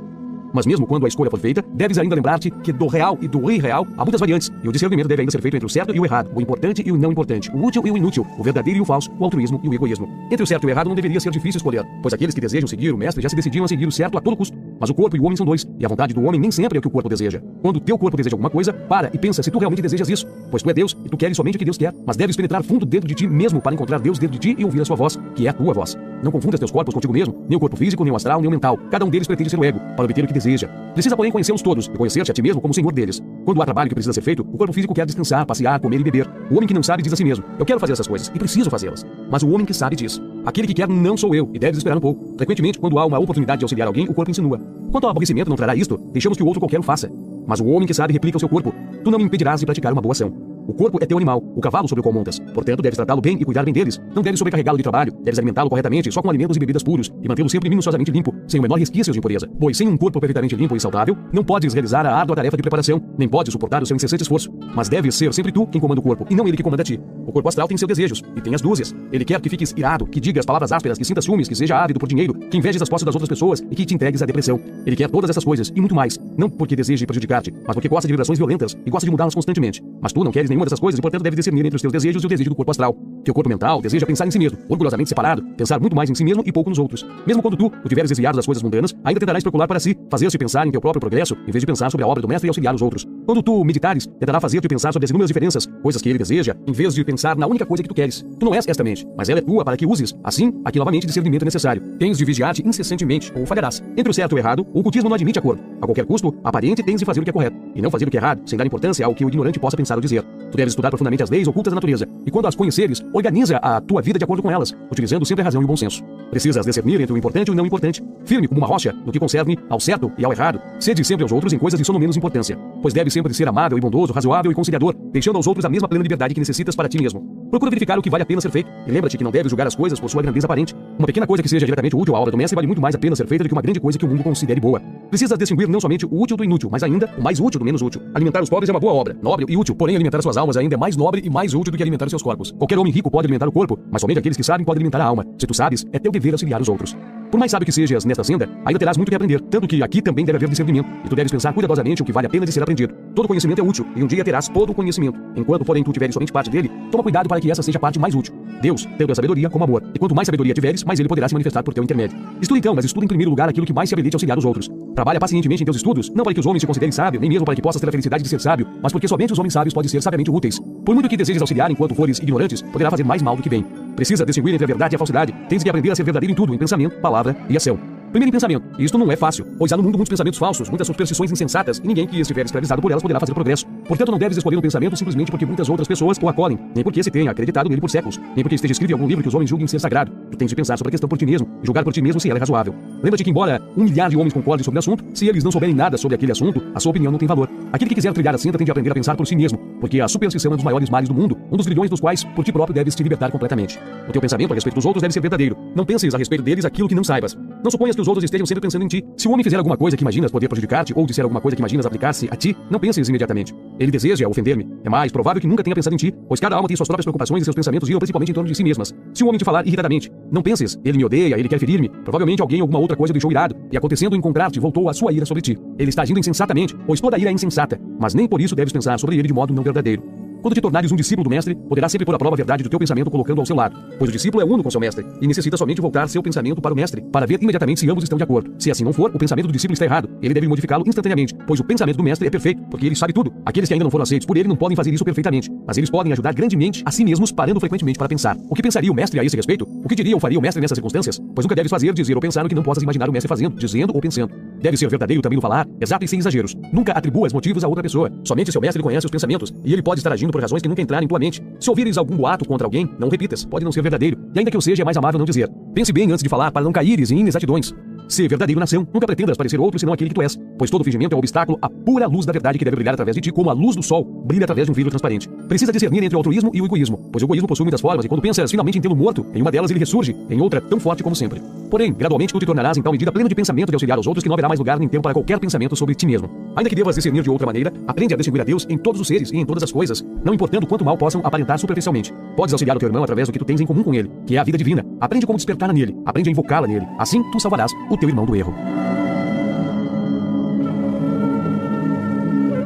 Mas 0.53 0.67
mesmo 0.67 0.87
quando 0.87 1.05
a 1.05 1.09
escolha 1.09 1.31
for 1.31 1.39
feita, 1.39 1.65
deves 1.75 1.99
ainda 1.99 2.15
lembrar-te 2.15 2.51
que 2.51 2.73
do 2.73 2.87
real 2.87 3.19
e 3.21 3.29
do 3.29 3.51
irreal 3.51 3.87
há 3.97 4.05
muitas 4.05 4.21
variantes, 4.21 4.51
e 4.63 4.69
o 4.69 4.73
discernimento 4.73 5.09
deve 5.09 5.23
ainda 5.23 5.33
ser 5.33 5.41
feito 5.41 5.57
entre 5.57 5.67
o 5.67 5.69
certo 5.69 5.95
e 5.95 6.01
o 6.01 6.05
errado, 6.05 6.31
o 6.35 6.41
importante 6.41 6.83
e 6.85 6.93
o 6.93 6.97
não 6.97 7.13
importante, 7.13 7.51
o 7.51 7.65
útil 7.65 7.83
e 7.87 7.91
o 7.91 7.97
inútil, 7.97 8.27
o 8.39 8.43
verdadeiro 8.43 8.79
e 8.79 8.83
o 8.83 8.85
falso, 8.85 9.11
o 9.19 9.25
altruísmo 9.25 9.61
e 9.63 9.69
o 9.69 9.75
egoísmo. 9.75 10.09
Entre 10.31 10.43
o 10.43 10.47
certo 10.47 10.65
e 10.65 10.67
o 10.67 10.71
errado 10.71 10.89
não 10.89 10.95
deveria 10.95 11.21
ser 11.21 11.31
difícil 11.31 11.59
escolher, 11.59 11.85
pois 12.03 12.15
aqueles 12.15 12.35
que 12.35 12.41
desejam 12.41 12.67
seguir 12.67 12.93
o 12.93 12.99
mestre 12.99 13.23
já 13.23 13.29
se 13.29 13.37
decidiram 13.37 13.65
a 13.65 13.69
seguir 13.69 13.87
o 13.87 13.93
certo 13.93 14.19
a 14.19 14.21
todo 14.21 14.37
custo. 14.37 14.57
Mas 14.81 14.91
o 14.91 14.95
corpo 14.95 15.17
e 15.17 15.21
o 15.21 15.25
homem 15.25 15.37
são 15.37 15.45
dois, 15.45 15.67
e 15.79 15.85
a 15.85 15.89
vontade 15.89 16.15
do 16.15 16.23
homem 16.23 16.41
nem 16.41 16.51
sempre 16.51 16.77
é 16.77 16.79
o 16.79 16.83
que 16.83 16.89
o 16.89 16.91
corpo 16.91 17.09
deseja. 17.09 17.41
Quando 17.63 17.77
o 17.77 17.81
teu 17.81 17.99
corpo 17.99 18.17
deseja 18.17 18.35
alguma 18.35 18.51
coisa, 18.51 18.73
para 18.73 19.11
e 19.13 19.19
pensa 19.19 19.43
se 19.43 19.51
tu 19.51 19.59
realmente 19.59 19.83
desejas 19.83 20.09
isso, 20.09 20.27
pois 20.51 20.63
tu 20.63 20.71
é 20.71 20.75
Deus 20.75 20.97
e 21.05 21.09
tu 21.09 21.17
queres 21.17 21.37
somente 21.37 21.57
o 21.57 21.59
que 21.59 21.65
Deus 21.65 21.77
quer, 21.77 21.95
mas 22.07 22.17
deves 22.17 22.37
penetrar 22.37 22.63
fundo 22.63 22.87
dentro 22.87 23.09
de 23.09 23.15
ti 23.15 23.27
mesmo 23.27 23.61
para 23.61 23.75
encontrar 23.75 23.99
Deus 23.99 24.19
dentro 24.19 24.39
de 24.39 24.55
ti 24.55 24.57
e 24.59 24.65
ouvir 24.65 24.81
a 24.81 24.85
sua 24.85 24.97
voz, 24.97 25.19
que 25.35 25.47
é 25.47 25.51
a 25.51 25.53
tua 25.53 25.75
voz. 25.75 25.97
Não 26.23 26.33
confundas 26.33 26.59
teus 26.59 26.71
corpos 26.71 26.93
contigo 26.93 27.13
mesmo, 27.13 27.45
nem 27.49 27.57
o 27.57 27.61
corpo 27.61 27.77
físico, 27.77 28.03
nem 28.03 28.13
o 28.13 28.17
astral, 28.17 28.41
nem 28.41 28.49
o 28.49 28.51
mental. 28.51 28.77
Cada 28.91 29.05
um 29.05 29.11
deles 29.11 29.27
pretende 29.27 29.51
ser 29.51 29.59
o 29.59 29.65
ego, 29.65 29.79
para 29.95 30.05
obter 30.05 30.25
o 30.25 30.27
que 30.27 30.33
deseja. 30.33 30.69
Precisa, 30.93 31.17
porém, 31.17 31.31
conhecê-los 31.31 31.63
todos 31.63 31.87
e 31.87 31.91
conhecer-te 31.91 32.31
a 32.31 32.35
ti 32.35 32.43
mesmo 32.43 32.61
como 32.61 32.73
o 32.73 32.75
senhor 32.75 32.93
deles. 32.93 33.23
Quando 33.45 33.63
há 33.63 33.65
trabalho 33.65 33.89
que 33.89 33.95
precisa 33.95 34.13
ser 34.13 34.23
feito, 34.23 34.43
o 34.43 34.59
corpo 34.59 34.73
físico 34.73 34.95
quer 34.95 35.07
descansar, 35.07 35.47
passear, 35.47 35.79
comer 35.81 36.01
e 36.01 36.05
beber. 36.05 36.29
O 36.51 36.57
homem 36.57 36.67
que 36.67 36.75
não 36.75 36.83
sabe 36.83 37.03
diz 37.03 37.13
a 37.13 37.17
si 37.17 37.25
mesmo: 37.25 37.45
Eu 37.59 37.65
quero 37.65 37.79
fazer 37.79 37.93
essas 37.93 38.07
coisas 38.07 38.33
e 38.35 38.39
preciso 38.39 38.69
fazê-las. 38.69 39.07
Mas 39.31 39.43
o 39.43 39.51
homem 39.51 39.65
que 39.65 39.75
sabe 39.75 39.95
diz: 39.95 40.21
Aquele 40.45 40.67
que 40.67 40.75
quer 40.75 40.89
não 40.89 41.17
sou 41.17 41.35
eu 41.35 41.51
e 41.53 41.59
deves 41.59 41.79
esperar 41.79 41.97
um 41.97 42.01
pouco. 42.01 42.35
Frequentemente, 42.37 42.79
quando 42.79 42.99
há 42.99 43.05
uma 43.05 43.19
oportunidade 43.19 43.61
de 43.61 43.65
auxiliar 43.65 43.87
alguém, 43.87 44.09
o 44.09 44.15
corpo 44.15 44.31
insinua. 44.31 44.59
Quanto 44.91 45.05
ao 45.05 45.11
aborrecimento 45.11 45.51
não 45.51 45.57
trará 45.57 45.75
isto, 45.75 45.99
deixamos 46.13 46.37
que 46.37 46.43
o 46.43 46.47
outro 46.47 46.61
qualquer 46.61 46.81
o 46.81 46.83
faça. 46.83 47.11
Mas 47.47 47.61
o 47.61 47.67
homem 47.67 47.87
que 47.87 47.95
sabe 47.95 48.13
replica 48.13 48.37
o 48.37 48.41
seu 48.41 48.49
corpo. 48.49 48.75
Tu 49.03 49.11
não 49.11 49.19
me 49.19 49.25
impedirás 49.25 49.61
de 49.61 49.67
praticar 49.67 49.93
uma 49.93 50.03
boa 50.03 50.13
ação. 50.13 50.33
O 50.69 50.75
corpo 50.75 50.99
é 51.01 51.07
teu 51.07 51.17
animal, 51.17 51.43
o 51.57 51.61
cavalo 51.63 51.89
sobre 51.89 52.01
o 52.01 52.03
qual 52.03 52.13
montas. 52.13 52.39
Portanto, 52.39 52.83
deves 52.83 52.97
tratá-lo 52.97 53.23
bem 53.23 53.39
e 53.41 53.45
cuidar 53.45 53.65
bem 53.65 53.73
deles. 53.73 53.99
Não 54.15 54.23
deves 54.23 54.39
sobrecarregá-lo 54.39 54.77
de 54.77 54.83
trabalho, 54.83 55.13
deves 55.23 55.39
alimentá-lo 55.39 55.71
corretamente, 55.71 56.13
só 56.13 56.21
com 56.21 56.29
alimentos 56.29 56.59
e 56.59 56.61
bebidas 56.61 56.83
puros, 56.83 57.11
e 57.23 57.27
mantê-lo 57.27 57.49
sempre 57.49 57.71
minuciosamente 57.71 58.11
limpo, 58.11 58.35
sem 58.49 58.59
o 58.59 58.63
menor 58.63 58.79
resquício 58.79 59.13
de 59.13 59.19
impureza. 59.19 59.49
Pois 59.61 59.77
sem 59.77 59.87
um 59.87 59.97
corpo 59.97 60.19
perfeitamente 60.19 60.57
limpo 60.57 60.75
e 60.75 60.81
saudável, 60.81 61.17
não 61.33 61.45
podes 61.45 61.75
realizar 61.75 62.07
a 62.07 62.15
árdua 62.17 62.35
tarefa 62.35 62.57
de 62.57 62.63
preparação, 62.63 63.01
nem 63.17 63.29
podes 63.29 63.53
suportar 63.53 63.83
o 63.83 63.87
seu 63.87 63.95
incessante 63.95 64.23
esforço. 64.23 64.53
Mas 64.75 64.89
deves 64.89 65.15
ser 65.15 65.33
sempre 65.33 65.53
tu 65.53 65.67
quem 65.67 65.81
comanda 65.81 66.01
o 66.01 66.03
corpo, 66.03 66.27
e 66.29 66.35
não 66.35 66.49
ele 66.49 66.57
que 66.57 66.63
comanda 66.63 66.83
ti. 66.83 67.01
O 67.27 67.33
corpo 67.33 67.49
astral 67.49 67.69
tem 67.69 67.77
seus 67.77 67.89
desejos, 67.89 68.23
e 68.35 68.41
tem 68.41 68.55
as 68.55 68.61
dúzias. 68.61 68.95
Ele 69.13 69.25
quer 69.25 69.41
que 69.41 69.49
fiques 69.49 69.75
irado, 69.77 70.07
que 70.07 70.19
digas 70.21 70.47
palavras 70.47 70.73
ásperas, 70.73 70.99
que 70.99 71.05
sintas 71.05 71.25
ciúmes, 71.25 71.49
que 71.49 71.55
seja 71.55 71.77
ávido 71.77 72.01
por 72.01 72.09
dinheiro, 72.09 72.35
que 72.35 72.57
invejes 72.57 72.81
as 72.81 72.89
posses 72.89 73.05
das 73.05 73.15
outras 73.15 73.29
pessoas 73.29 73.61
e 73.71 73.75
que 73.75 73.85
te 73.85 73.95
entregues 73.95 74.23
à 74.23 74.27
depressão. 74.27 74.59
Ele 74.87 74.97
quer 74.97 75.11
todas 75.11 75.31
essas 75.31 75.45
coisas 75.45 75.73
e 75.75 75.81
muito 75.81 75.95
mais, 75.95 76.19
não 76.37 76.49
porque 76.49 76.75
deseje 76.75 77.07
prejudicar-te, 77.07 77.53
mas 77.67 77.75
porque 77.75 77.89
gosta 77.89 78.07
de 78.07 78.13
vibrações 78.13 78.39
violentas 78.39 78.77
e 78.87 78.91
gosta 78.91 79.07
de 79.07 79.11
mudá-las 79.11 79.35
constantemente. 79.35 79.83
Mas 80.01 80.13
tu 80.13 80.25
não 80.25 80.33
queres 80.33 80.49
nenhuma 80.49 80.65
dessas 80.65 80.81
coisas 80.81 80.99
e, 80.99 81.03
portanto, 81.03 81.23
deves 81.23 81.37
discernir 81.37 81.67
entre 81.67 81.77
os 81.77 81.83
teus 81.83 81.93
desejos 81.93 82.23
e 82.23 82.27
o 82.27 82.29
desejo 82.29 82.51
do 82.51 82.57
corpo 82.57 82.71
astral. 82.71 82.97
Teu 83.25 83.35
corpo 83.35 83.49
mental 83.51 83.83
deseja 83.83 84.07
pensar 84.07 84.27
em 84.27 84.31
si 84.31 84.39
mesmo, 84.39 84.59
orgulhosamente 84.69 85.09
separado, 85.09 85.43
pensar 85.57 85.79
muito 85.79 85.95
mais 85.95 86.09
em 86.09 86.15
si 86.15 86.25
mesmo 86.25 86.43
e 86.47 86.53
pouco 86.53 86.71
nos 86.71 86.79
outros. 86.79 87.05
Mesmo 87.27 87.43
quando 87.43 87.57
tu 87.57 87.67
o 87.67 87.89
tiveres 87.89 88.09
desviado 88.09 88.38
das 88.39 88.47
coisas 88.47 88.63
mundanas, 88.63 88.95
ainda 89.05 89.21
tentarás 89.21 89.43
procurar 89.43 89.67
para 89.69 89.81
si, 89.81 89.97
fazer-se 90.11 90.39
pensar 90.39 90.67
em 90.67 90.71
teu 90.71 90.81
próprio 90.81 91.01
progresso, 91.01 91.37
em 91.47 91.51
vez 91.51 91.61
de 91.61 91.67
pensar 91.67 91.91
sobre 91.91 92.05
a 92.05 92.07
obra 92.07 92.23
do 92.23 92.29
mestre 92.29 92.47
e 92.47 92.51
auxiliar 92.51 92.75
os 92.75 92.83
outros. 92.83 93.07
Quando 93.29 93.43
tu 93.43 93.63
meditares, 93.63 94.07
tentará 94.07 94.41
fazer-te 94.41 94.67
pensar 94.67 94.91
sobre 94.91 95.05
as 95.05 95.11
inúmeras 95.11 95.29
diferenças, 95.29 95.69
coisas 95.83 96.01
que 96.01 96.09
ele 96.09 96.19
deseja, 96.19 96.57
em 96.67 96.73
vez 96.73 96.95
de 96.95 97.05
pensar 97.05 97.37
na 97.37 97.47
única 97.47 97.67
coisa 97.67 97.83
que 97.83 97.89
tu 97.91 97.95
queres. 97.95 98.25
Tu 98.39 98.43
não 98.47 98.55
és 98.55 98.67
esta 98.67 98.83
mente, 98.83 99.07
mas 99.15 99.29
ela 99.29 99.39
é 99.39 99.43
tua 99.43 99.63
para 99.63 99.77
que 99.77 99.85
uses. 99.85 100.17
Assim, 100.25 100.51
aqui 100.65 100.79
novamente 100.79 101.07
discernimento 101.07 101.43
é 101.43 101.45
necessário. 101.45 101.83
Tens 101.99 102.17
de 102.17 102.25
vigiar-te 102.25 102.67
incessantemente, 102.67 103.31
ou 103.37 103.45
falharás. 103.45 103.83
Entre 103.95 104.11
o 104.11 104.15
certo 104.15 104.33
e 104.33 104.37
o 104.37 104.39
errado, 104.39 104.67
o 104.73 104.81
ocultismo 104.81 105.11
não 105.11 105.15
admite 105.15 105.39
acordo. 105.39 105.63
A 105.79 105.85
qualquer 105.85 106.07
custo, 106.07 106.35
aparente 106.43 106.83
tens 106.83 107.01
de 107.01 107.05
fazer 107.05 107.21
o 107.21 107.23
que 107.23 107.29
é 107.29 107.33
correto, 107.35 107.55
e 107.75 107.83
não 107.83 107.91
fazer 107.91 108.09
o 108.09 108.11
que 108.11 108.17
é 108.17 108.21
errado, 108.21 108.49
sem 108.49 108.57
dar 108.57 108.65
importância 108.65 109.05
ao 109.05 109.15
que 109.15 109.27
o 109.27 109.29
ignorante 109.29 109.61
possa 109.61 109.77
pensar 109.77 109.97
ou 109.97 110.01
dizer. 110.01 110.23
Tu 110.51 110.57
deves 110.57 110.73
estudar 110.73 110.89
profundamente 110.89 111.23
as 111.23 111.29
leis 111.29 111.47
ocultas 111.47 111.71
da 111.71 111.75
natureza, 111.75 112.09
e 112.25 112.31
quando 112.31 112.47
as 112.47 112.55
conheceres, 112.55 113.05
organiza 113.13 113.59
a 113.59 113.79
tua 113.79 114.01
vida 114.01 114.19
de 114.19 114.25
acordo 114.25 114.43
com 114.43 114.51
elas, 114.51 114.75
utilizando 114.91 115.27
sempre 115.27 115.43
a 115.43 115.45
razão 115.45 115.61
e 115.61 115.65
o 115.67 115.69
bom 115.69 115.77
senso. 115.77 116.03
Precisas 116.31 116.65
discernir 116.65 116.99
entre 116.99 117.13
o 117.13 117.19
importante 117.19 117.49
e 117.49 117.51
o 117.51 117.55
não 117.55 117.67
importante, 117.67 118.03
firme 118.25 118.49
como 118.49 118.63
uma 118.63 118.67
rocha 118.67 118.95
no 119.05 119.13
que 119.13 119.19
concerne 119.19 119.59
ao 119.69 119.79
certo 119.79 120.11
e 120.17 120.25
ao 120.25 120.33
errado. 120.33 120.59
Cede 120.81 121.05
sempre 121.05 121.25
aos 121.25 121.33
outros 121.33 121.53
em 121.53 121.59
coisas 121.59 121.79
de 121.79 121.85
sono 121.85 121.99
menos 121.99 122.17
importância, 122.17 122.59
pois 122.81 122.95
deve 122.95 123.11
sempre 123.19 123.35
ser 123.35 123.49
amável 123.49 123.77
e 123.77 123.81
bondoso, 123.81 124.13
razoável 124.13 124.53
e 124.53 124.55
conciliador, 124.55 124.95
deixando 125.13 125.37
aos 125.37 125.47
outros 125.47 125.65
a 125.65 125.69
mesma 125.69 125.89
plena 125.89 126.03
liberdade 126.03 126.35
que 126.35 126.41
necessitas 126.41 126.77
para 126.77 126.89
ti 126.89 126.99
mesmo. 127.01 127.21
Procura 127.51 127.71
verificar 127.71 127.99
o 127.99 128.03
que 128.03 128.09
vale 128.09 128.23
a 128.23 128.27
pena 128.27 128.41
ser 128.41 128.51
feito. 128.51 128.71
E 128.87 128.91
lembra-te 128.91 129.19
que 129.19 129.25
não 129.25 129.31
deves 129.31 129.51
julgar 129.51 129.67
as 129.67 129.75
coisas 129.75 129.99
por 129.99 130.09
sua 130.09 130.23
grandeza 130.23 130.47
aparente. 130.47 130.75
Uma 130.99 131.07
pequena 131.07 131.27
coisa 131.27 131.43
que 131.43 131.49
seja 131.49 131.67
diretamente 131.67 131.97
útil 131.97 132.15
à 132.15 132.21
obra 132.21 132.31
do 132.31 132.37
mestre 132.37 132.55
vale 132.55 132.67
muito 132.67 132.81
mais 132.81 132.95
a 132.95 132.99
pena 132.99 133.17
ser 133.17 133.27
feita 133.27 133.45
do 133.45 133.49
que 133.49 133.55
uma 133.55 133.63
grande 133.63 133.81
coisa 133.81 133.99
que 133.99 134.05
o 134.05 134.09
mundo 134.09 134.23
considere 134.23 134.61
boa. 134.61 134.81
Precisas 135.09 135.37
distinguir 135.37 135.69
não 135.69 135.81
somente 135.81 136.07
o 136.07 136.23
útil 136.23 136.37
do 136.37 136.45
inútil, 136.45 136.69
mas 136.71 136.83
ainda 136.83 137.13
o 137.19 137.23
mais 137.23 137.41
útil 137.41 137.59
do 137.59 137.65
menos 137.65 137.83
útil. 137.83 138.01
Alimentar 138.15 138.43
os 138.43 138.49
pobres 138.49 138.69
é 138.69 138.73
uma 138.73 138.81
boa 138.81 138.93
obra, 138.93 139.17
nobre 139.21 139.47
e 139.49 139.57
útil, 139.57 139.75
porém 139.75 139.97
alimentar 139.97 140.19
as 140.19 140.23
suas 140.23 140.37
almas 140.37 140.57
ainda 140.57 140.75
é 140.75 140.79
mais 140.79 140.97
nobre 140.97 141.23
e 141.25 141.31
mais 141.31 141.55
útil 141.55 141.73
do 141.73 141.77
que 141.77 141.83
alimentar 141.83 142.09
seus 142.09 142.23
corpos. 142.23 142.53
Qualquer 142.53 142.79
homem 142.79 142.93
rico 142.93 143.11
pode 143.11 143.27
alimentar 143.27 143.49
o 143.49 143.53
corpo, 143.53 143.79
mas 143.91 144.01
somente 144.01 144.19
aqueles 144.19 144.37
que 144.37 144.45
sabem 144.45 144.65
podem 144.65 144.81
alimentar 144.81 145.01
a 145.01 145.05
alma. 145.05 145.27
Se 145.39 145.47
tu 145.47 145.55
sabes, 145.55 145.87
é 145.93 145.99
teu 145.99 146.13
dever 146.13 146.33
auxiliar 146.33 146.61
os 146.61 146.69
outros. 146.69 146.95
Por 147.31 147.39
mais 147.39 147.51
sábio 147.51 147.67
que 147.67 147.73
sejas 147.73 148.07
nesta 148.07 148.25
senda, 148.25 148.49
ainda 148.65 148.79
terás 148.79 148.97
muito 148.97 149.11
que 149.11 149.15
aprender, 149.15 149.41
tanto 149.43 149.69
que 149.69 149.83
aqui 149.83 150.01
também 150.01 150.25
deve 150.25 150.37
haver 150.37 150.49
discernimento, 150.49 150.89
e 151.05 151.09
tu 151.09 151.15
deves 151.15 151.31
pensar 151.31 151.53
cuidadosamente 151.53 152.01
o 152.01 152.05
que 152.05 152.13
vale 152.13 152.27
a 152.27 152.31
pena 152.31 152.47
de 152.47 152.53
ser 152.53 152.63
aprendido. 152.63 152.95
Todo 153.15 153.29
conhecimento 153.29 153.61
é 153.61 153.65
útil, 153.65 153.87
e 153.95 154.03
um 154.03 154.07
dia 154.07 154.25
terás 154.25 154.49
todo 154.49 154.71
o 154.71 154.75
conhecimento. 154.75 155.19
Enquanto, 155.37 155.65
porém, 155.65 155.85
tu 155.85 155.93
tiveres 155.93 156.15
somente 156.15 156.33
parte 156.33 156.49
dele, 156.49 156.71
toma 156.91 157.03
cuidado 157.03 157.29
para 157.29 157.39
que 157.41 157.51
essa 157.51 157.63
seja 157.63 157.77
a 157.77 157.81
parte 157.81 157.99
mais 157.99 158.15
útil. 158.15 158.35
Deus, 158.63 158.89
tanto 158.97 159.13
a 159.13 159.15
sabedoria 159.15 159.49
como 159.51 159.65
amor. 159.65 159.85
E 159.95 159.99
quanto 159.99 160.15
mais 160.15 160.27
sabedoria 160.27 160.55
tiveres, 160.55 160.83
mais 160.85 160.99
ele 160.99 161.09
poderá 161.09 161.29
se 161.29 161.35
manifestar 161.35 161.63
por 161.63 161.75
teu 161.75 161.85
intermédio. 161.85 162.19
Estuda 162.41 162.59
então, 162.59 162.75
mas 162.75 162.85
estuda 162.85 163.05
em 163.05 163.09
primeiro 163.09 163.31
lugar 163.31 163.49
aquilo 163.49 163.67
que 163.67 163.73
mais 163.73 163.89
se 163.89 163.95
habilite 163.95 164.15
a 164.15 164.17
auxiliar 164.17 164.39
os 164.39 164.45
outros. 164.45 164.71
Trabalha 164.95 165.21
pacientemente 165.21 165.63
em 165.63 165.65
teus 165.65 165.77
estudos, 165.77 166.11
não 166.11 166.25
para 166.25 166.35
que 166.35 166.41
os 166.41 166.47
homens 166.47 166.61
te 166.61 166.67
considerem 166.67 166.91
sábio, 166.91 167.21
nem 167.21 167.31
mesmo 167.31 167.45
para 167.45 167.55
que 167.55 167.63
possas 167.63 167.81
ter 167.81 167.89
a 167.89 167.93
felicidade 167.93 168.23
de 168.23 168.29
ser 168.29 168.41
sábio, 168.41 168.67
mas 168.83 168.91
porque 168.91 169.07
somente 169.07 169.33
os 169.33 169.39
homens 169.39 169.53
sábios 169.53 169.75
podem 169.75 169.89
ser 169.89 170.03
sabiamente 170.03 170.31
úteis. 170.31 170.61
Por 170.85 170.95
muito 170.95 171.09
que 171.09 171.17
desejes 171.17 171.43
auxiliar 171.43 171.71
enquanto 171.71 171.95
fores 171.95 172.19
ignorantes, 172.19 172.63
poderá 172.63 172.91
fazer 172.91 173.05
mais 173.05 173.23
mal 173.23 173.37
do 173.37 173.43
que 173.43 173.49
bem. 173.49 173.65
Precisa 173.95 174.25
distinguir 174.25 174.55
entre 174.55 174.65
a 174.65 174.67
verdade 174.67 174.95
e 174.95 174.97
a 174.97 174.99
falsidade. 174.99 175.35
Tens 175.49 175.63
que 175.63 175.69
aprender 175.69 175.91
a 175.91 175.97
ser 175.97 176.05
verdadeiro 176.05 176.33
em 176.33 176.37
tudo, 176.37 176.55
em 176.55 176.59
pensamento, 176.59 177.01
palavra 177.01 177.37
e 177.49 177.57
ação. 177.57 177.98
Primeiro 178.11 178.33
pensamento. 178.33 178.65
Isto 178.79 178.97
não 178.97 179.11
é 179.13 179.17
fácil, 179.17 179.47
pois 179.59 179.71
há 179.71 179.77
no 179.77 179.83
mundo 179.83 179.97
muitos 179.97 180.09
pensamentos 180.09 180.39
falsos, 180.39 180.69
muitas 180.69 180.87
superstições 180.87 181.31
insensatas, 181.31 181.79
e 181.79 181.87
ninguém 181.87 182.07
que 182.07 182.19
estiver 182.19 182.45
escravizado 182.45 182.81
por 182.81 182.91
elas 182.91 183.03
poderá 183.03 183.21
fazer 183.21 183.35
progresso. 183.35 183.67
Portanto, 183.87 184.11
não 184.11 184.19
deves 184.19 184.39
escolher 184.39 184.57
um 184.57 184.63
pensamento 184.63 184.97
simplesmente 184.97 185.31
porque 185.31 185.45
muitas 185.45 185.69
outras 185.69 185.87
pessoas 185.87 186.19
o 186.21 186.29
acolhem, 186.29 186.59
nem 186.75 186.83
porque 186.83 187.03
se 187.03 187.11
tenha 187.11 187.31
acreditado 187.31 187.69
nele 187.69 187.81
por 187.81 187.91
séculos, 187.91 188.19
nem 188.35 188.43
porque 188.43 188.55
esteja 188.55 188.73
escrito 188.73 188.91
em 188.91 188.95
algum 188.95 189.07
livro 189.07 189.23
que 189.23 189.29
os 189.29 189.35
homens 189.35 189.51
julguem 189.51 189.67
ser 189.67 189.79
sagrado. 189.79 190.11
Tu 190.31 190.39
tens 190.39 190.49
de 190.49 190.57
pensar 190.57 190.79
sobre 190.79 190.89
a 190.89 190.93
questão 190.93 191.09
por 191.09 191.19
ti 191.19 191.27
mesmo 191.27 191.49
e 191.63 191.67
julgar 191.67 191.85
por 191.85 191.93
ti 191.93 192.01
mesmo 192.01 192.19
se 192.19 192.31
ela 192.31 192.39
é 192.39 192.41
razoável. 192.41 192.75
Lembra-te 193.03 193.25
que, 193.25 193.31
embora 193.31 193.61
um 193.77 193.85
milhar 193.85 194.09
de 194.09 194.17
homens 194.17 194.33
concordem 194.33 194.65
sobre 194.65 194.79
o 194.79 194.81
assunto, 194.81 195.05
se 195.13 195.29
eles 195.29 195.45
não 195.45 195.53
souberem 195.53 195.75
nada 195.75 195.99
sobre 195.99 196.15
aquele 196.15 196.33
assunto, 196.33 196.63
a 196.75 196.81
sua 196.81 196.91
opinião 196.91 197.13
não 197.13 197.19
tem 197.19 197.29
valor. 197.29 197.51
Aquele 197.73 197.91
que 197.91 197.95
quiser 197.95 198.13
trilhar 198.13 198.35
a 198.35 198.39
senda 198.39 198.57
tem 198.57 198.65
de 198.65 198.71
aprender 198.71 198.91
a 198.91 198.95
pensar 198.95 199.17
por 199.17 199.27
si 199.27 199.37
mesmo, 199.37 199.59
porque 199.81 200.01
a 200.01 200.09
superstição 200.09 200.51
é 200.51 200.55
um 200.55 200.57
dos 200.57 200.65
maiores 200.65 200.89
males 200.89 201.09
do 201.09 201.15
mundo, 201.15 201.39
um 201.53 201.57
dos 201.57 201.67
trilhões 201.67 201.91
dos 201.91 202.01
quais 202.01 202.25
por 202.25 202.45
ti 202.45 202.53
próprio 202.53 202.75
deves 202.75 202.95
te 202.95 203.03
libertar 203.03 203.31
completamente. 203.31 203.79
O 204.09 204.13
teu 204.13 204.21
pensamento 204.21 204.53
a 204.53 204.55
respeito 204.55 204.77
dos 204.77 204.87
outros 204.87 205.03
deve 205.03 205.13
ser 205.13 205.21
verdadeiro. 205.21 205.57
Não 205.75 205.85
penses 205.85 206.15
a 206.15 206.19
respeito 206.19 206.43
deles 206.43 206.65
aquilo 206.65 206.89
que 206.89 206.95
não 206.95 207.05
saibas. 207.05 207.37
Não 207.63 207.71
suponhas 207.71 207.97
que 207.97 208.03
os 208.03 208.07
outros 208.07 208.25
estejam 208.25 208.47
sempre 208.47 208.61
pensando 208.61 208.85
em 208.85 208.89
ti. 208.89 209.05
Se 209.17 209.27
o 209.27 209.33
homem 209.33 209.43
fizer 209.43 209.57
alguma 209.57 209.77
coisa 209.77 209.97
que 209.97 210.03
imaginas 210.03 210.31
poder 210.31 210.49
prejudicar-te 210.49 210.93
ou 210.95 211.05
disser 211.05 211.25
alguma 211.25 211.41
coisa 211.41 211.57
que 211.57 211.61
imaginas 211.61 211.85
aplicar-se 211.87 212.29
a 212.31 212.37
ti, 212.37 212.57
não 212.71 212.79
penses 212.79 213.09
imediatamente. 213.09 213.55
Ele 213.79 213.91
deseja 213.91 214.29
ofender-me. 214.29 214.69
É 214.85 214.89
mais 214.89 215.11
provável 215.11 215.41
que 215.41 215.47
nunca 215.47 215.65
tenha 215.65 215.75
pensado 215.75 215.95
em 215.95 215.97
ti, 215.97 216.15
pois 216.29 216.39
cada 216.39 216.55
alma 216.55 216.69
tem 216.69 216.77
suas 216.77 216.87
próprias 216.87 217.05
preocupações 217.05 217.43
e 217.43 217.45
seus 217.45 217.55
pensamentos 217.55 217.89
giram 217.89 217.99
principalmente 217.99 218.31
em 218.31 218.35
torno 218.35 218.49
de 218.49 218.55
si 218.55 218.63
mesmas. 218.63 218.95
Se 219.13 219.25
um 219.25 219.29
homem 219.29 219.39
te 219.39 219.45
falar 219.45 219.67
irritadamente, 219.67 220.11
não 220.31 220.43
penses, 220.43 220.79
ele 220.85 220.99
me 220.99 221.05
odeia, 221.05 221.39
ele 221.39 221.49
quer 221.49 221.59
ferir-me. 221.59 221.89
Provavelmente 221.89 222.41
alguém 222.41 222.61
alguma 222.61 222.79
outra 222.79 222.97
coisa 222.97 223.13
deixou 223.13 223.31
irado, 223.31 223.57
e 223.73 223.77
acontecendo 223.77 224.15
encontrar-te, 224.15 224.61
voltou 224.61 224.89
a 224.89 224.95
sua 224.95 225.13
ira 225.13 225.27
sobre 225.27 225.43
ti. 225.43 225.59
Ele 225.79 225.89
está 225.89 226.03
agindo 226.03 226.21
insensatamente, 226.21 226.77
pois 226.87 227.01
toda 227.01 227.19
ira 227.19 227.31
é 227.31 227.33
insensata, 227.33 227.81
mas 227.99 228.15
nem 228.15 228.29
por 228.29 228.41
isso 228.41 228.55
deves 228.55 228.73
pensar 228.73 228.99
sobre 228.99 229.17
ele 229.17 229.27
de 229.27 229.35
modo 229.35 229.53
não 229.53 229.63
verdadeiro. 229.63 230.18
Quando 230.41 230.55
te 230.55 230.61
tornares 230.61 230.93
um 230.93 230.97
discípulo 230.97 231.25
do 231.25 231.31
mestre, 231.31 231.55
poderás 231.55 231.91
sempre 231.91 232.07
pôr 232.07 232.15
à 232.15 232.19
prova 232.19 232.35
a 232.35 232.37
verdade 232.37 232.63
do 232.63 232.71
teu 232.71 232.79
pensamento 232.79 233.11
colocando 233.11 233.41
ao 233.41 233.47
seu 233.47 233.57
lado, 233.57 233.77
pois 233.99 234.09
o 234.09 234.13
discípulo 234.13 234.41
é 234.41 234.47
uno 234.47 234.63
com 234.63 234.71
seu 234.71 234.81
mestre 234.81 235.05
e 235.21 235.27
necessita 235.27 235.57
somente 235.57 235.81
voltar 235.81 236.09
seu 236.09 236.23
pensamento 236.23 236.63
para 236.63 236.73
o 236.73 236.77
mestre 236.77 237.03
para 237.13 237.27
ver 237.27 237.43
imediatamente 237.43 237.81
se 237.81 237.91
ambos 237.91 238.05
estão 238.05 238.17
de 238.17 238.23
acordo. 238.23 238.55
Se 238.57 238.71
assim 238.71 238.85
não 238.85 238.93
for, 238.93 239.11
o 239.15 239.19
pensamento 239.19 239.47
do 239.47 239.53
discípulo 239.53 239.73
está 239.73 239.85
errado. 239.85 240.09
Ele 240.23 240.33
deve 240.33 240.47
modificá-lo 240.47 240.85
instantaneamente, 240.87 241.35
pois 241.47 241.59
o 241.59 241.65
pensamento 241.65 241.97
do 241.97 242.05
mestre 242.05 242.29
é 242.29 242.31
perfeito, 242.31 242.63
porque 242.71 242.87
ele 242.87 242.95
sabe 242.95 243.13
tudo. 243.13 243.33
Aqueles 243.45 243.69
que 243.69 243.75
ainda 243.75 243.85
não 243.85 243.91
foram 243.91 244.05
aceitos 244.05 244.27
por 244.27 244.37
ele 244.37 244.49
não 244.49 244.57
podem 244.57 244.77
fazer 244.77 244.95
isso 244.95 245.05
perfeitamente, 245.05 245.51
mas 245.67 245.77
eles 245.77 245.91
podem 245.91 246.13
ajudar 246.13 246.33
grandemente 246.33 246.83
a 246.87 246.93
si 246.93 247.05
mesmos 247.05 247.33
parando 247.33 247.59
frequentemente 247.59 247.99
para 247.99 248.09
pensar. 248.09 248.37
O 248.49 248.55
que 248.55 248.63
pensaria 248.63 248.93
o 248.93 248.95
mestre 248.95 249.19
a 249.19 249.25
esse 249.25 249.35
respeito? 249.35 249.67
O 249.85 249.89
que 249.89 249.97
diria 249.97 250.15
ou 250.15 250.21
faria 250.21 250.39
o 250.39 250.43
mestre 250.43 250.61
nessas 250.61 250.77
circunstâncias? 250.77 251.21
Pois 251.35 251.45
nunca 251.45 251.57
deves 251.57 251.71
fazer, 251.71 251.93
dizer 251.93 252.15
ou 252.15 252.21
pensar 252.21 252.47
o 252.47 252.49
que 252.49 252.55
não 252.55 252.63
possas 252.63 252.83
imaginar 252.83 253.09
o 253.09 253.13
mestre 253.13 253.29
fazendo, 253.29 253.57
dizendo 253.57 253.93
ou 253.93 254.01
pensando. 254.01 254.33
Deve 254.61 254.77
ser 254.77 254.89
verdadeiro 254.89 255.23
também 255.23 255.37
no 255.37 255.43
falar, 255.43 255.67
exato 255.81 256.05
e 256.05 256.09
sem 256.09 256.19
exageros. 256.19 256.57
Nunca 256.73 256.93
atribuas 256.93 257.33
motivos 257.33 257.65
a 257.65 257.69
outra 257.69 257.83
pessoa. 257.83 258.11
Somente 258.25 258.53
seu 258.53 258.61
mestre 258.61 258.83
conhece 258.83 259.07
os 259.07 259.11
pensamentos, 259.11 259.53
e 259.65 259.73
ele 259.73 259.83
pode 259.83 260.01
estar 260.01 260.13
agindo 260.13 260.31
por 260.31 260.41
razões 260.41 260.63
que 260.63 260.69
nunca 260.69 260.83
entraram 260.83 261.05
em 261.05 261.09
tua 261.09 261.19
mente. 261.19 261.43
Se 261.61 261.71
ouvires 261.71 261.97
algum 261.99 262.17
boato 262.17 262.45
contra 262.47 262.67
alguém, 262.67 262.89
não 262.99 263.09
repitas, 263.09 263.45
pode 263.45 263.65
não 263.65 263.73
ser 263.73 263.83
verdadeiro, 263.83 264.19
e 264.35 264.39
ainda 264.39 264.51
que 264.51 264.57
o 264.57 264.61
seja, 264.61 264.83
é 264.83 264.85
mais 264.85 264.97
amável 264.97 265.19
não 265.19 265.27
dizer. 265.27 265.51
Pense 265.75 265.93
bem 265.93 266.11
antes 266.11 266.23
de 266.23 266.29
falar 266.29 266.51
para 266.51 266.63
não 266.63 266.73
caíres 266.73 267.11
em 267.11 267.21
inexatidões. 267.21 267.73
Ser 268.09 268.27
verdadeiro 268.27 268.59
nação, 268.59 268.89
nunca 268.93 269.07
pretendas 269.07 269.37
parecer 269.37 269.61
outro 269.61 269.79
senão 269.79 269.93
aquele 269.93 270.09
que 270.09 270.15
tu 270.15 270.23
és, 270.23 270.39
pois 270.57 270.71
todo 270.71 270.83
fingimento 270.83 271.15
é 271.15 271.17
um 271.17 271.19
obstáculo 271.19 271.59
à 271.61 271.69
pura 271.69 272.07
luz 272.07 272.25
da 272.25 272.33
verdade 272.33 272.59
que 272.59 272.65
deve 272.65 272.75
brilhar 272.75 272.95
através 272.95 273.15
de 273.15 273.21
ti, 273.21 273.31
como 273.31 273.51
a 273.51 273.53
luz 273.53 273.77
do 273.77 273.83
sol 273.83 274.03
brilha 274.03 274.45
através 274.45 274.67
de 274.67 274.71
um 274.71 274.75
vidro 274.75 274.91
transparente. 274.91 275.29
Precisa 275.47 275.71
discernir 275.71 276.03
entre 276.03 276.17
o 276.17 276.19
altruísmo 276.19 276.51
e 276.55 276.63
o 276.63 276.65
egoísmo, 276.65 276.99
pois 277.13 277.23
o 277.23 277.27
egoísmo 277.27 277.47
possui 277.47 277.65
muitas 277.65 277.83
formas 277.83 278.07
e 278.07 278.09
quando 278.09 278.23
pensas 278.23 278.51
finalmente 278.51 278.79
em 278.79 278.81
tê-lo 278.81 278.97
morto, 278.97 279.27
em 279.35 279.43
uma 279.43 279.51
delas 279.51 279.71
ele 279.71 279.79
ressurge, 279.79 280.17
em 280.31 280.41
outra 280.41 280.59
tão 280.59 280.81
forte 280.81 281.03
como 281.03 281.15
sempre. 281.15 281.43
Porém, 281.71 281.93
gradualmente 281.93 282.33
tu 282.33 282.39
te 282.39 282.47
tornarás 282.47 282.79
em 282.79 282.83
tal 282.83 282.93
medida 282.93 283.13
pleno 283.13 283.29
de 283.29 283.35
pensamento 283.35 283.69
de 283.69 283.75
auxiliar 283.75 283.99
os 283.99 284.07
outros 284.07 284.23
que 284.23 284.29
não 284.29 284.35
haverá 284.35 284.49
mais 284.49 284.59
lugar 284.59 284.79
nem 284.79 284.89
tempo 284.89 285.03
para 285.03 285.13
qualquer 285.13 285.39
pensamento 285.39 285.77
sobre 285.77 285.95
ti 285.95 286.07
mesmo. 286.07 286.31
Ainda 286.59 286.69
que 286.69 286.75
devas 286.75 286.97
discernir 286.97 287.23
de 287.23 287.31
outra 287.31 287.47
maneira, 287.47 287.73
aprende 287.87 288.15
a 288.15 288.17
distinguir 288.17 288.41
a 288.41 288.45
Deus 288.45 288.67
em 288.69 288.77
todos 288.77 289.01
os 289.01 289.07
seres 289.07 289.31
e 289.31 289.37
em 289.37 289.47
todas 289.47 289.63
as 289.63 289.71
coisas, 289.71 290.05
não 290.25 290.35
importando 290.35 290.67
quanto 290.67 290.85
mal 290.85 290.99
possam 290.99 291.21
aparentar 291.23 291.57
superficialmente. 291.57 292.13
Podes 292.37 292.53
auxiliar 292.53 292.77
o 292.77 292.81
teu 292.81 292.89
irmão 292.89 293.05
através 293.05 293.29
do 293.29 293.33
que 293.33 293.39
tu 293.39 293.45
tens 293.45 293.61
em 293.61 293.67
comum 293.67 293.85
com 293.85 293.95
ele, 293.95 294.11
que 294.27 294.35
é 294.35 294.41
a 294.41 294.43
vida 294.43 294.59
divina. 294.59 294.85
Aprende 295.01 295.25
como 295.25 295.37
despertar 295.37 295.73
nele, 295.73 295.97
aprende 296.05 296.31
a 296.31 296.33
invocá-la 296.33 296.67
nele. 296.67 296.85
Assim 296.99 297.23
tu 297.31 297.39
salvarás 297.39 297.71
o 297.89 297.97
teu 297.97 298.09
irmão 298.09 298.27
do 298.27 298.35
erro. 298.35 298.53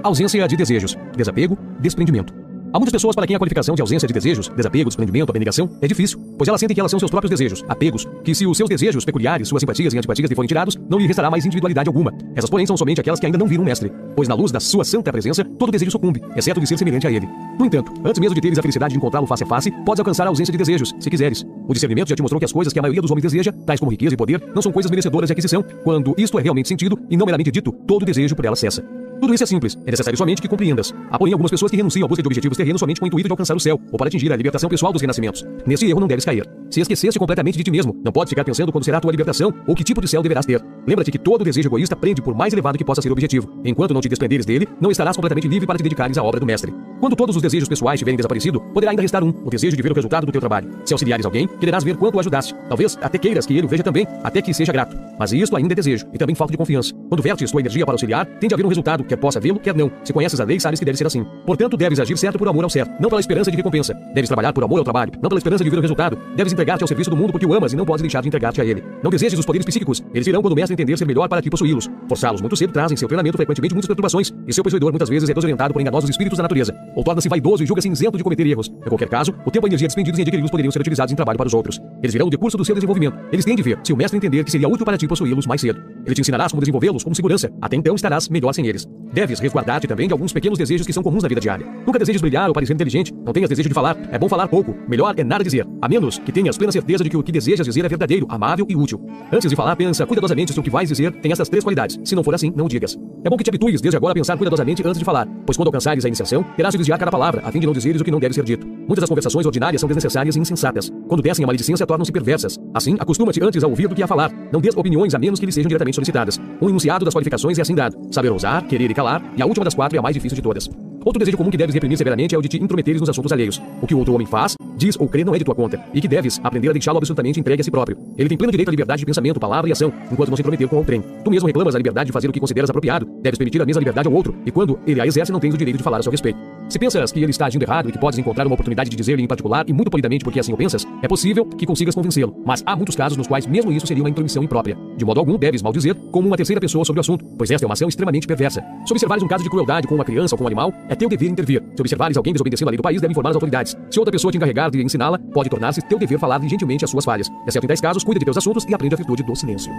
Ausência 0.03 0.49
de 0.49 0.57
desejos, 0.57 0.97
desapego, 1.15 1.59
desprendimento. 1.79 2.33
Há 2.75 2.79
muitas 2.79 2.93
pessoas 2.93 3.15
para 3.15 3.27
quem 3.27 3.37
a 3.37 3.39
qualificação 3.39 3.75
de 3.75 3.83
ausência 3.83 4.09
de 4.09 4.15
desejos, 4.15 4.49
desapego, 4.49 4.89
desprendimento, 4.89 5.29
abnegação 5.29 5.69
é 5.83 5.87
difícil, 5.87 6.19
pois 6.39 6.49
elas 6.49 6.59
sentem 6.59 6.75
que 6.75 6.81
elas 6.81 6.91
são 6.91 6.99
seus 6.99 7.11
próprios 7.11 7.29
desejos, 7.29 7.63
apegos, 7.69 8.09
que 8.25 8.35
se 8.35 8.47
os 8.47 8.57
seus 8.57 8.67
desejos 8.67 9.05
peculiares, 9.05 9.47
suas 9.47 9.61
simpatias 9.61 9.93
e 9.93 9.99
antipatias 9.99 10.31
lhe 10.31 10.35
forem 10.35 10.49
tirados, 10.49 10.79
não 10.89 10.99
lhe 10.99 11.07
restará 11.07 11.31
mais 11.31 11.45
individualidade 11.45 11.91
alguma. 11.91 12.15
Essas, 12.35 12.49
porém, 12.49 12.65
são 12.65 12.75
somente 12.75 12.99
aquelas 12.99 13.21
que 13.21 13.27
ainda 13.27 13.37
não 13.37 13.47
viram 13.47 13.63
o 13.63 13.67
mestre, 13.67 13.93
pois 14.17 14.27
na 14.27 14.35
luz 14.35 14.51
da 14.51 14.59
sua 14.59 14.87
santa 14.87 15.13
presença, 15.13 15.45
todo 15.45 15.71
desejo 15.71 15.91
sucumbe, 15.91 16.23
exceto 16.35 16.61
de 16.61 16.67
ser 16.67 16.79
semelhante 16.79 17.07
a 17.07 17.11
ele. 17.11 17.29
No 17.59 17.67
entanto, 17.67 17.93
antes 18.03 18.19
mesmo 18.19 18.35
de 18.35 18.41
teres 18.41 18.59
a 18.59 18.63
felicidade 18.63 18.93
de 18.93 18.97
encontrá-lo 18.97 19.27
face 19.27 19.45
a 19.45 19.47
face, 19.47 19.71
podes 19.85 20.01
alcançar 20.01 20.25
a 20.25 20.31
ausência 20.31 20.51
de 20.51 20.57
desejos, 20.57 20.95
se 20.99 21.11
quiseres. 21.11 21.45
O 21.69 21.75
discernimento 21.75 22.09
já 22.09 22.17
te 22.17 22.23
mostrou 22.23 22.39
que 22.39 22.47
as 22.47 22.53
coisas 22.53 22.73
que 22.73 22.79
a 22.79 22.83
maioria 22.83 23.03
dos 23.03 23.11
homens 23.11 23.25
deseja, 23.25 23.53
tais 23.67 23.81
como 23.81 23.93
riqueza 23.93 24.15
e 24.15 24.17
poder, 24.17 24.43
não 24.55 24.63
são 24.63 24.73
coisas 24.73 24.91
merecedoras 24.91 25.29
de 25.29 25.33
aquisição, 25.33 25.63
quando 25.85 26.15
isto 26.17 26.39
é 26.39 26.43
realmente 26.43 26.69
sentido 26.69 26.99
e 27.11 27.19
não 27.19 27.27
meramente 27.27 27.51
dito, 27.51 27.71
todo 27.87 28.07
desejo 28.07 28.35
por 28.35 28.47
ela 28.47 28.57
cessa. 28.57 28.83
Tudo 29.23 29.35
isso 29.35 29.45
é 29.45 29.47
simples, 29.47 29.79
é 29.87 29.91
necessário 29.93 30.19
somente 30.19 30.43
que 30.43 30.49
compreendas. 30.49 30.93
Há, 31.09 31.17
porém, 31.17 31.33
algumas 31.33 31.53
pessoas 31.53 31.71
que 31.71 31.77
renunciam 31.77 32.05
à 32.07 32.09
busca 32.09 32.21
de 32.21 32.27
objetivos 32.27 32.59
terrenos 32.59 32.81
somente 32.81 32.99
com 32.99 33.05
o 33.05 33.07
intuito 33.07 33.29
de 33.29 33.33
alcançar 33.33 33.55
o 33.55 33.61
céu, 33.61 33.81
ou 33.93 33.97
para 33.97 34.09
atingir 34.09 34.33
a 34.33 34.35
libertação 34.35 34.69
pessoal 34.69 34.93
dos 34.93 35.01
renascimentos. 35.01 35.47
Nesse 35.65 35.89
erro 35.89 36.01
não 36.01 36.09
deves 36.09 36.25
cair. 36.25 36.45
Se 36.69 36.81
esqueceste 36.81 37.21
completamente 37.21 37.57
de 37.57 37.63
ti 37.63 37.71
mesmo, 37.71 37.97
não 38.05 38.11
podes 38.11 38.31
ficar 38.31 38.43
pensando 38.43 38.73
quando 38.73 38.85
será 38.85 38.99
a 38.99 39.01
tua 39.01 39.13
libertação 39.13 39.55
ou 39.65 39.77
que 39.77 39.85
tipo 39.85 40.01
de 40.01 40.09
céu 40.09 40.23
deverás 40.25 40.45
ter. 40.45 40.61
Lembra-te 40.89 41.13
que 41.13 41.21
todo 41.21 41.45
desejo 41.45 41.69
egoísta 41.69 41.95
prende 41.95 42.21
por 42.21 42.35
mais 42.35 42.53
elevado 42.53 42.77
que 42.77 42.85
possa 42.85 43.01
ser 43.01 43.11
o 43.11 43.13
objetivo. 43.13 43.49
Enquanto 43.65 43.95
não 43.95 44.01
te 44.01 44.09
desprenderes 44.09 44.45
dele, 44.45 44.67
não 44.81 44.91
estarás 44.91 45.15
completamente 45.15 45.47
livre 45.47 45.69
para 45.69 45.77
te 45.77 45.85
dedicares 45.85 46.19
à 46.19 46.23
obra 46.25 46.41
do 46.41 46.47
mestre. 46.47 46.75
Quando 46.99 47.15
todos 47.15 47.37
os 47.37 47.43
desejos 47.43 47.69
pessoais 47.69 48.01
tiverem 48.01 48.17
desaparecido, 48.17 48.61
poderá 48.75 48.91
ainda 48.91 49.03
restar 49.03 49.23
um, 49.23 49.33
o 49.45 49.51
desejo 49.51 49.77
de 49.77 49.83
ver 49.85 49.93
o 49.93 49.95
resultado 49.95 50.27
do 50.27 50.33
teu 50.33 50.41
trabalho. 50.41 50.69
Se 50.85 50.95
auxiliares 50.95 51.25
alguém, 51.25 51.47
quererás 51.47 51.85
ver 51.85 51.97
quanto 51.97 52.17
o 52.17 52.19
ajudaste. 52.19 52.57
Talvez 52.69 52.99
até 53.01 53.19
queiras 53.19 53.47
que 53.47 53.57
ele 53.57 53.67
o 53.67 53.69
veja 53.69 53.85
também, 53.85 54.05
até 54.25 54.43
que 54.43 54.53
seja 54.53 54.73
grato. 54.73 54.97
Mas 55.17 55.33
isto 55.33 55.55
ainda 55.55 55.75
é 55.75 55.77
desejo, 55.77 56.09
e 56.13 56.19
também 56.19 56.35
falta 56.35 56.51
de 56.51 56.59
confiança. 56.59 56.93
Quando 57.13 57.23
vertes 57.23 57.51
tua 57.51 57.61
energia 57.61 57.85
para 57.85 57.93
auxiliar, 57.93 58.25
tem 58.41 58.49
de 58.49 58.55
haver 58.55 58.65
um 58.65 58.71
resultado, 58.71 59.05
quer 59.05 59.17
possa 59.17 59.39
vê-lo, 59.39 59.61
quer 59.61 59.75
não. 59.75 59.93
Se 60.03 60.15
conheces 60.15 60.41
a 60.41 60.45
lei, 60.45 60.59
sabes 60.59 60.79
que 60.79 60.87
deve 60.87 60.97
ser 60.97 61.07
assim. 61.07 61.27
Portanto, 61.45 61.77
deves 61.77 62.01
agir 62.01 62.17
certo 62.17 62.39
por 62.39 62.49
amor 62.49 62.65
ao 62.65 62.71
certo, 62.71 62.91
não 62.99 63.11
pela 63.11 63.21
esperança 63.21 63.51
de 63.51 63.57
recompensa. 63.59 63.93
Deves 64.15 64.29
trabalhar 64.29 64.51
por 64.55 64.65
amor 64.65 64.79
ao 64.79 64.85
trabalho, 64.85 65.13
não 65.21 65.29
pela 65.29 65.37
esperança 65.37 65.63
de 65.63 65.69
ver 65.69 65.77
o 65.77 65.83
resultado. 65.83 66.17
Deves 66.35 66.55
entregar-te 66.55 66.81
ao 66.81 66.89
serviço 66.89 67.11
do 67.11 67.17
mundo 67.17 67.31
porque 67.31 67.45
o 67.45 67.53
amas 67.53 67.75
e 67.75 67.77
não 67.77 67.85
podes 67.85 68.01
deixar 68.01 68.23
de 68.23 68.29
entregar-te 68.29 68.63
a 68.63 68.65
ele. 68.65 68.83
Não 69.03 69.11
desejes 69.11 69.39
os 69.39 69.45
poderes 69.45 69.67
psíquicos, 69.67 70.03
eles 70.15 70.25
virão 70.25 70.41
quando 70.41 70.55
o 70.55 70.57
mestre 70.57 70.73
entender 70.73 70.97
ser 70.97 71.05
melhor 71.05 71.29
para 71.29 71.43
ti 71.43 71.51
possuí-los. 71.51 71.87
Forçá-los 72.09 72.41
muito 72.41 72.57
cedo 72.57 72.73
trazem 72.73 72.97
seu 72.97 73.07
treinamento 73.07 73.37
frequentemente 73.37 73.75
muitas 73.75 73.89
perturbações, 73.89 74.33
e 74.49 74.55
seu 74.55 74.65
possuidor 74.65 74.91
muitas 74.91 75.11
vezes 75.11 75.29
é 75.29 75.35
desorientado 75.35 75.75
por 75.75 75.83
enganosos 75.83 76.09
espíritos 76.09 76.39
da 76.39 76.45
natureza, 76.45 76.75
ou 76.97 77.05
torna-se 77.05 77.29
vaidoso 77.29 77.63
e 77.63 77.67
julga-se 77.67 77.91
isento 77.91 78.17
de 78.17 78.25
cometer 78.25 78.47
erros. 78.47 78.69
Em 78.69 78.89
qualquer 78.89 79.11
caso, 79.11 79.35
o 79.45 79.51
tempo 79.51 79.67
e 79.67 79.69
a 79.69 79.71
energia 79.73 79.87
despendidos 79.87 80.19
em 80.19 80.23
adquiri-los 80.23 80.51
poderiam 80.51 80.73
ser 80.73 80.81
utilizados 80.81 81.13
em 81.13 81.15
trabalho 81.15 81.37
para 81.37 81.47
os 81.47 81.53
outros. 81.53 81.79
Eles 82.03 82.15
virão 82.15 82.25
no 82.29 82.31
decurso 82.31 82.57
do 82.57 82.65
seu 82.65 82.75
desenvolvimento. 82.75 83.19
Eles 83.31 83.45
têm 83.45 83.55
de 83.55 83.63
ver, 83.63 83.79
se 83.85 83.93
o 83.93 83.97
mestre 83.99 84.17
entender 84.17 84.43
que 84.45 84.51
seria 84.51 84.67
útil 84.67 84.87
para 84.87 84.97
ti 84.97 85.07
possuí-los 85.07 85.47
mais 85.47 85.61
cedo. 85.61 85.79
Ele 86.07 86.15
te 86.15 86.23
ensinará 86.23 86.49
como 86.49 86.61
desenvolvê-los 86.61 87.02
com 87.03 87.15
segurança. 87.15 87.51
Até 87.61 87.77
então 87.77 87.95
estarás 87.95 88.29
melhor 88.29 88.53
sem 88.53 88.67
eles. 88.67 88.87
Deves 89.13 89.41
resguardar-te 89.41 89.87
também 89.87 90.07
de 90.07 90.13
alguns 90.13 90.33
pequenos 90.33 90.59
desejos 90.59 90.87
que 90.87 90.93
são 90.93 91.03
comuns 91.03 91.23
na 91.23 91.29
vida 91.29 91.41
diária. 91.41 91.67
Nunca 91.87 91.99
desejes 91.99 92.23
brilhar 92.23 92.49
ou 92.49 92.55
parecer 92.55 92.73
inteligente. 92.73 93.13
Não 93.25 93.33
tenhas 93.33 93.51
desejo 93.51 93.69
de 93.69 93.75
falar. 93.75 93.97
É 94.11 94.19
bom 94.19 94.29
falar 94.29 94.49
pouco. 94.49 94.75
Melhor 94.89 95.15
é 95.17 95.23
nada 95.23 95.45
dizer. 95.45 95.67
A 95.83 95.89
menos 95.89 96.19
que 96.19 96.33
tenhas 96.33 96.57
plena 96.57 96.73
certeza 96.73 97.05
de 97.05 97.11
que 97.11 97.17
o 97.17 97.23
que 97.23 97.31
desejas 97.31 97.67
dizer 97.67 97.85
é 97.85 97.89
verdadeiro, 97.89 98.27
amável 98.31 98.65
e 98.69 98.75
útil. 98.75 99.01
Antes 99.31 99.51
de 99.51 99.57
falar, 99.57 99.77
pensa 99.77 100.07
cuidadosamente 100.07 100.53
se 100.53 100.59
o 100.59 100.63
que 100.63 100.71
vais 100.71 100.89
dizer 100.89 101.13
tem 101.21 101.31
essas 101.31 101.49
três 101.49 101.63
qualidades. 101.63 101.99
Se 102.05 102.15
não 102.15 102.25
for 102.25 102.35
assim, 102.35 102.51
não 102.57 102.67
digas. 102.67 102.97
É 103.25 103.29
bom 103.29 103.37
que 103.37 103.45
te 103.45 103.51
habitues 103.51 103.81
desde 103.81 103.97
agora 103.97 104.13
a 104.13 104.15
pensar 104.15 104.37
cuidadosamente 104.37 104.83
antes 104.85 104.99
de 104.99 105.05
falar, 105.05 105.29
pois 105.45 105.57
quando 105.57 105.69
alcançares 105.69 106.05
a 106.05 106.09
iniciação, 106.09 106.43
terás 106.57 106.73
de 106.73 106.79
desviar 106.79 106.99
cada 106.99 107.11
palavra, 107.11 107.43
a 107.45 107.53
fim 107.53 107.61
de 107.61 107.67
não 107.67 107.73
dizeres 107.73 108.01
o 108.01 108.05
que 108.05 108.11
não 108.11 108.19
deve 108.19 108.35
ser 108.35 108.45
dito. 108.45 108.67
Muitas 108.67 109.03
das 109.03 109.09
conversações 109.09 109.45
ordinárias 109.47 109.81
são 109.81 109.89
desnecessárias 109.89 110.37
e 110.37 110.41
insensatas. 110.41 110.91
Quando 111.07 111.23
descem 111.23 111.45
a 111.45 111.47
maledicência, 111.47 111.87
tornam-se 111.87 112.11
perversas. 112.11 112.59
Assim, 112.75 112.97
acostuma-te 112.99 113.43
antes 113.43 113.63
a 113.63 113.67
ouvir 113.67 113.89
do 113.89 113.95
que 113.95 114.03
a 114.03 114.07
falar. 114.07 114.33
Não 114.51 114.61
dês 114.61 114.77
opiniões 114.77 115.15
a 115.15 115.19
menos 115.19 115.39
que 115.39 115.47
lhes 115.47 115.55
sejam 115.55 115.69
diretamente 115.69 115.95
solicitadas. 115.95 116.41
Um 116.61 116.69
enunciado 116.69 117.05
das 117.05 117.15
qualificações 117.15 117.59
é 117.59 117.63
assim 117.63 117.75
dado: 117.75 117.97
saber 118.11 118.31
ousar, 118.31 118.67
querer 118.67 118.91
e 118.91 118.95
calar, 118.95 119.23
e 119.37 119.43
a 119.43 119.47
última 119.47 119.65
das 119.65 119.75
quatro 119.75 119.97
é 119.97 119.99
a 119.99 120.03
mais 120.03 120.15
difícil 120.15 120.37
de 120.37 120.43
todas. 120.43 120.69
Outro 121.05 121.19
desejo 121.19 121.37
comum 121.37 121.51
que 121.51 121.57
deves 121.57 121.75
reprimir 121.75 121.99
severamente 121.99 122.35
é 122.35 122.39
o 122.39 122.43
de 122.43 122.49
te 122.49 122.63
intrometeres 122.63 123.01
nos 123.01 123.11
assuntos 123.11 123.33
alheios. 123.33 123.61
O 123.81 123.87
que 123.87 123.95
o 123.95 123.99
outro 123.99 124.15
homem 124.15 124.27
faz, 124.27 124.55
diz 124.77 124.97
ou 124.99 125.09
crê 125.09 125.25
não 125.25 125.35
é 125.35 125.39
de 125.39 125.45
tua 125.45 125.55
conta, 125.55 125.81
e 125.93 126.01
que 126.01 126.07
deves 126.07 126.41
aprender 126.45 126.69
a 126.69 126.73
deixá-lo 126.73 126.99
absolutamente 126.99 127.41
entregue 127.41 127.61
a 127.61 127.65
si 127.65 127.71
próprio. 127.71 127.99
Ele 128.17 128.29
tem 128.29 128.39
pleno 128.39 128.53
direito 128.53 128.69
à 128.69 128.71
liberdade 128.71 129.01
de 129.01 129.07
pensamento, 129.07 129.41
palavra 129.41 129.69
e 129.69 129.73
ação, 129.73 129.93
enquanto 130.11 130.29
não 130.29 130.37
se 130.37 130.43
intrometer 130.43 130.69
com 130.69 130.77
outrem. 130.77 131.03
Tu 131.25 131.31
mesmo 131.31 131.47
reclamas 131.49 131.75
a 131.75 131.79
liberdade 131.79 132.07
de 132.07 132.13
fazer 132.13 132.29
o 132.29 132.33
que 132.33 132.39
consideras 132.39 132.71
apropriado, 132.71 133.07
deves 133.21 133.37
permitir 133.37 133.61
a 133.61 133.67
mesma 133.67 133.81
liberdade 133.81 134.07
ao 134.07 134.15
outro, 134.15 134.35
e 134.47 134.53
quando 134.53 134.79
ele 134.87 135.01
a 135.01 135.07
exerce, 135.07 135.33
não 135.33 135.41
tens 135.41 135.55
o 135.55 135.59
direito 135.59 135.79
de 135.79 135.83
falar 135.83 135.99
a 135.99 136.03
seu 136.03 136.13
respeito. 136.13 136.39
Se 136.73 136.79
pensas 136.79 137.13
que 137.13 137.21
ele 137.21 137.31
está 137.31 137.45
agindo 137.45 137.63
errado 137.65 137.91
e 137.91 137.93
que 137.93 137.99
podes 137.99 138.19
encontrar 138.19 138.47
uma 138.47 138.55
oportunidade 138.55 138.89
de 138.89 138.97
dizer-lhe 138.97 139.23
em 139.23 139.27
particular 139.27 139.69
e 139.69 139.75
muito 139.75 139.91
polidamente 139.91 140.25
porque 140.25 140.41
assim 140.41 140.55
o 140.55 140.57
pensas, 140.57 140.87
é 141.03 141.07
possível 141.07 141.45
que 141.45 141.67
consigas 141.67 141.95
convencê-lo, 141.95 142.35
mas 142.47 142.63
há 142.65 142.75
muitos 142.75 142.97
casos 142.97 143.19
nos 143.19 143.27
quais 143.27 143.47
mesmo 143.47 143.71
isso 143.71 143.87
seria 143.87 144.03
uma 144.03 144.09
intromissão 144.09 144.43
imprópria. 144.43 144.75
De 144.97 145.05
modo 145.05 145.21
algum, 145.21 145.37
deves 145.37 145.61
maldizer 145.61 145.95
como 146.11 146.29
uma 146.29 146.35
terceira 146.35 146.59
pessoa 146.59 146.83
sobre 146.83 146.99
o 146.99 147.03
assunto, 147.03 147.27
pois 147.37 147.51
esta 147.51 147.67
é 147.67 147.69
uma 147.69 147.75
ação 147.75 147.91
extremamente 147.91 148.27
perversa. 148.27 148.65
Se 148.87 148.93
observares 148.95 149.23
um 149.23 149.29
caso 149.29 149.45
de 149.45 149.51
crueldade 149.51 149.87
com 149.87 149.95
uma 149.95 150.05
criança 150.05 150.35
ou 150.35 150.39
com 150.39 150.45
um 150.45 150.47
animal, 150.47 150.73
é 150.89 150.95
teu 150.95 151.11
dever 151.11 151.29
intervir. 151.29 151.63
Se 151.77 151.83
observares 151.83 152.17
alguém 152.17 152.33
desobedecendo 152.33 152.71
a 152.71 152.73
lei 152.73 152.79
do 152.79 152.83
país, 152.83 153.03
deve 153.03 153.11
informar 153.11 153.29
as 153.29 153.37
autoridades. 153.37 153.77
Se 153.91 153.99
outra 153.99 154.11
pessoa 154.11 154.33
te 154.33 154.39
encarregar 154.39 154.71
de 154.71 154.83
ensiná-la, 154.83 155.19
pode 155.19 155.51
tornar-se 155.51 155.83
teu 155.83 155.99
dever 155.99 156.19
falar-lhe 156.19 156.49
gentilmente 156.49 156.87
as 156.87 156.91
suas 156.91 157.05
falhas. 157.05 157.29
Exceto 157.47 157.67
em 157.67 157.69
tais 157.69 157.83
casos, 157.83 158.03
cuida 158.03 158.19
de 158.19 158.25
teus 158.25 158.39
assuntos 158.39 158.65
e 158.67 158.75
aprende 158.75 158.95
a 158.95 158.97
virtude 158.97 159.23
do 159.23 159.37
silêncio. 159.37 159.71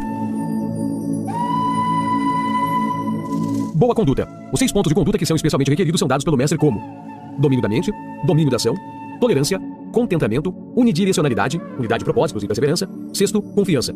Boa 3.75 3.95
conduta. 3.95 4.27
Os 4.51 4.59
seis 4.59 4.71
pontos 4.71 4.89
de 4.89 4.95
conduta 4.95 5.17
que 5.17 5.25
são 5.25 5.35
especialmente 5.35 5.69
requeridos 5.69 5.97
são 5.97 6.07
dados 6.07 6.23
pelo 6.23 6.37
mestre 6.37 6.57
como 6.59 6.79
domínio 7.39 7.61
da 7.61 7.67
mente, 7.67 7.91
domínio 8.23 8.51
da 8.51 8.57
ação, 8.57 8.75
tolerância, 9.19 9.59
contentamento, 9.91 10.53
unidirecionalidade, 10.75 11.59
unidade 11.79 11.99
de 11.99 12.05
propósitos 12.05 12.43
e 12.43 12.47
perseverança, 12.47 12.87
sexto, 13.11 13.41
confiança. 13.41 13.95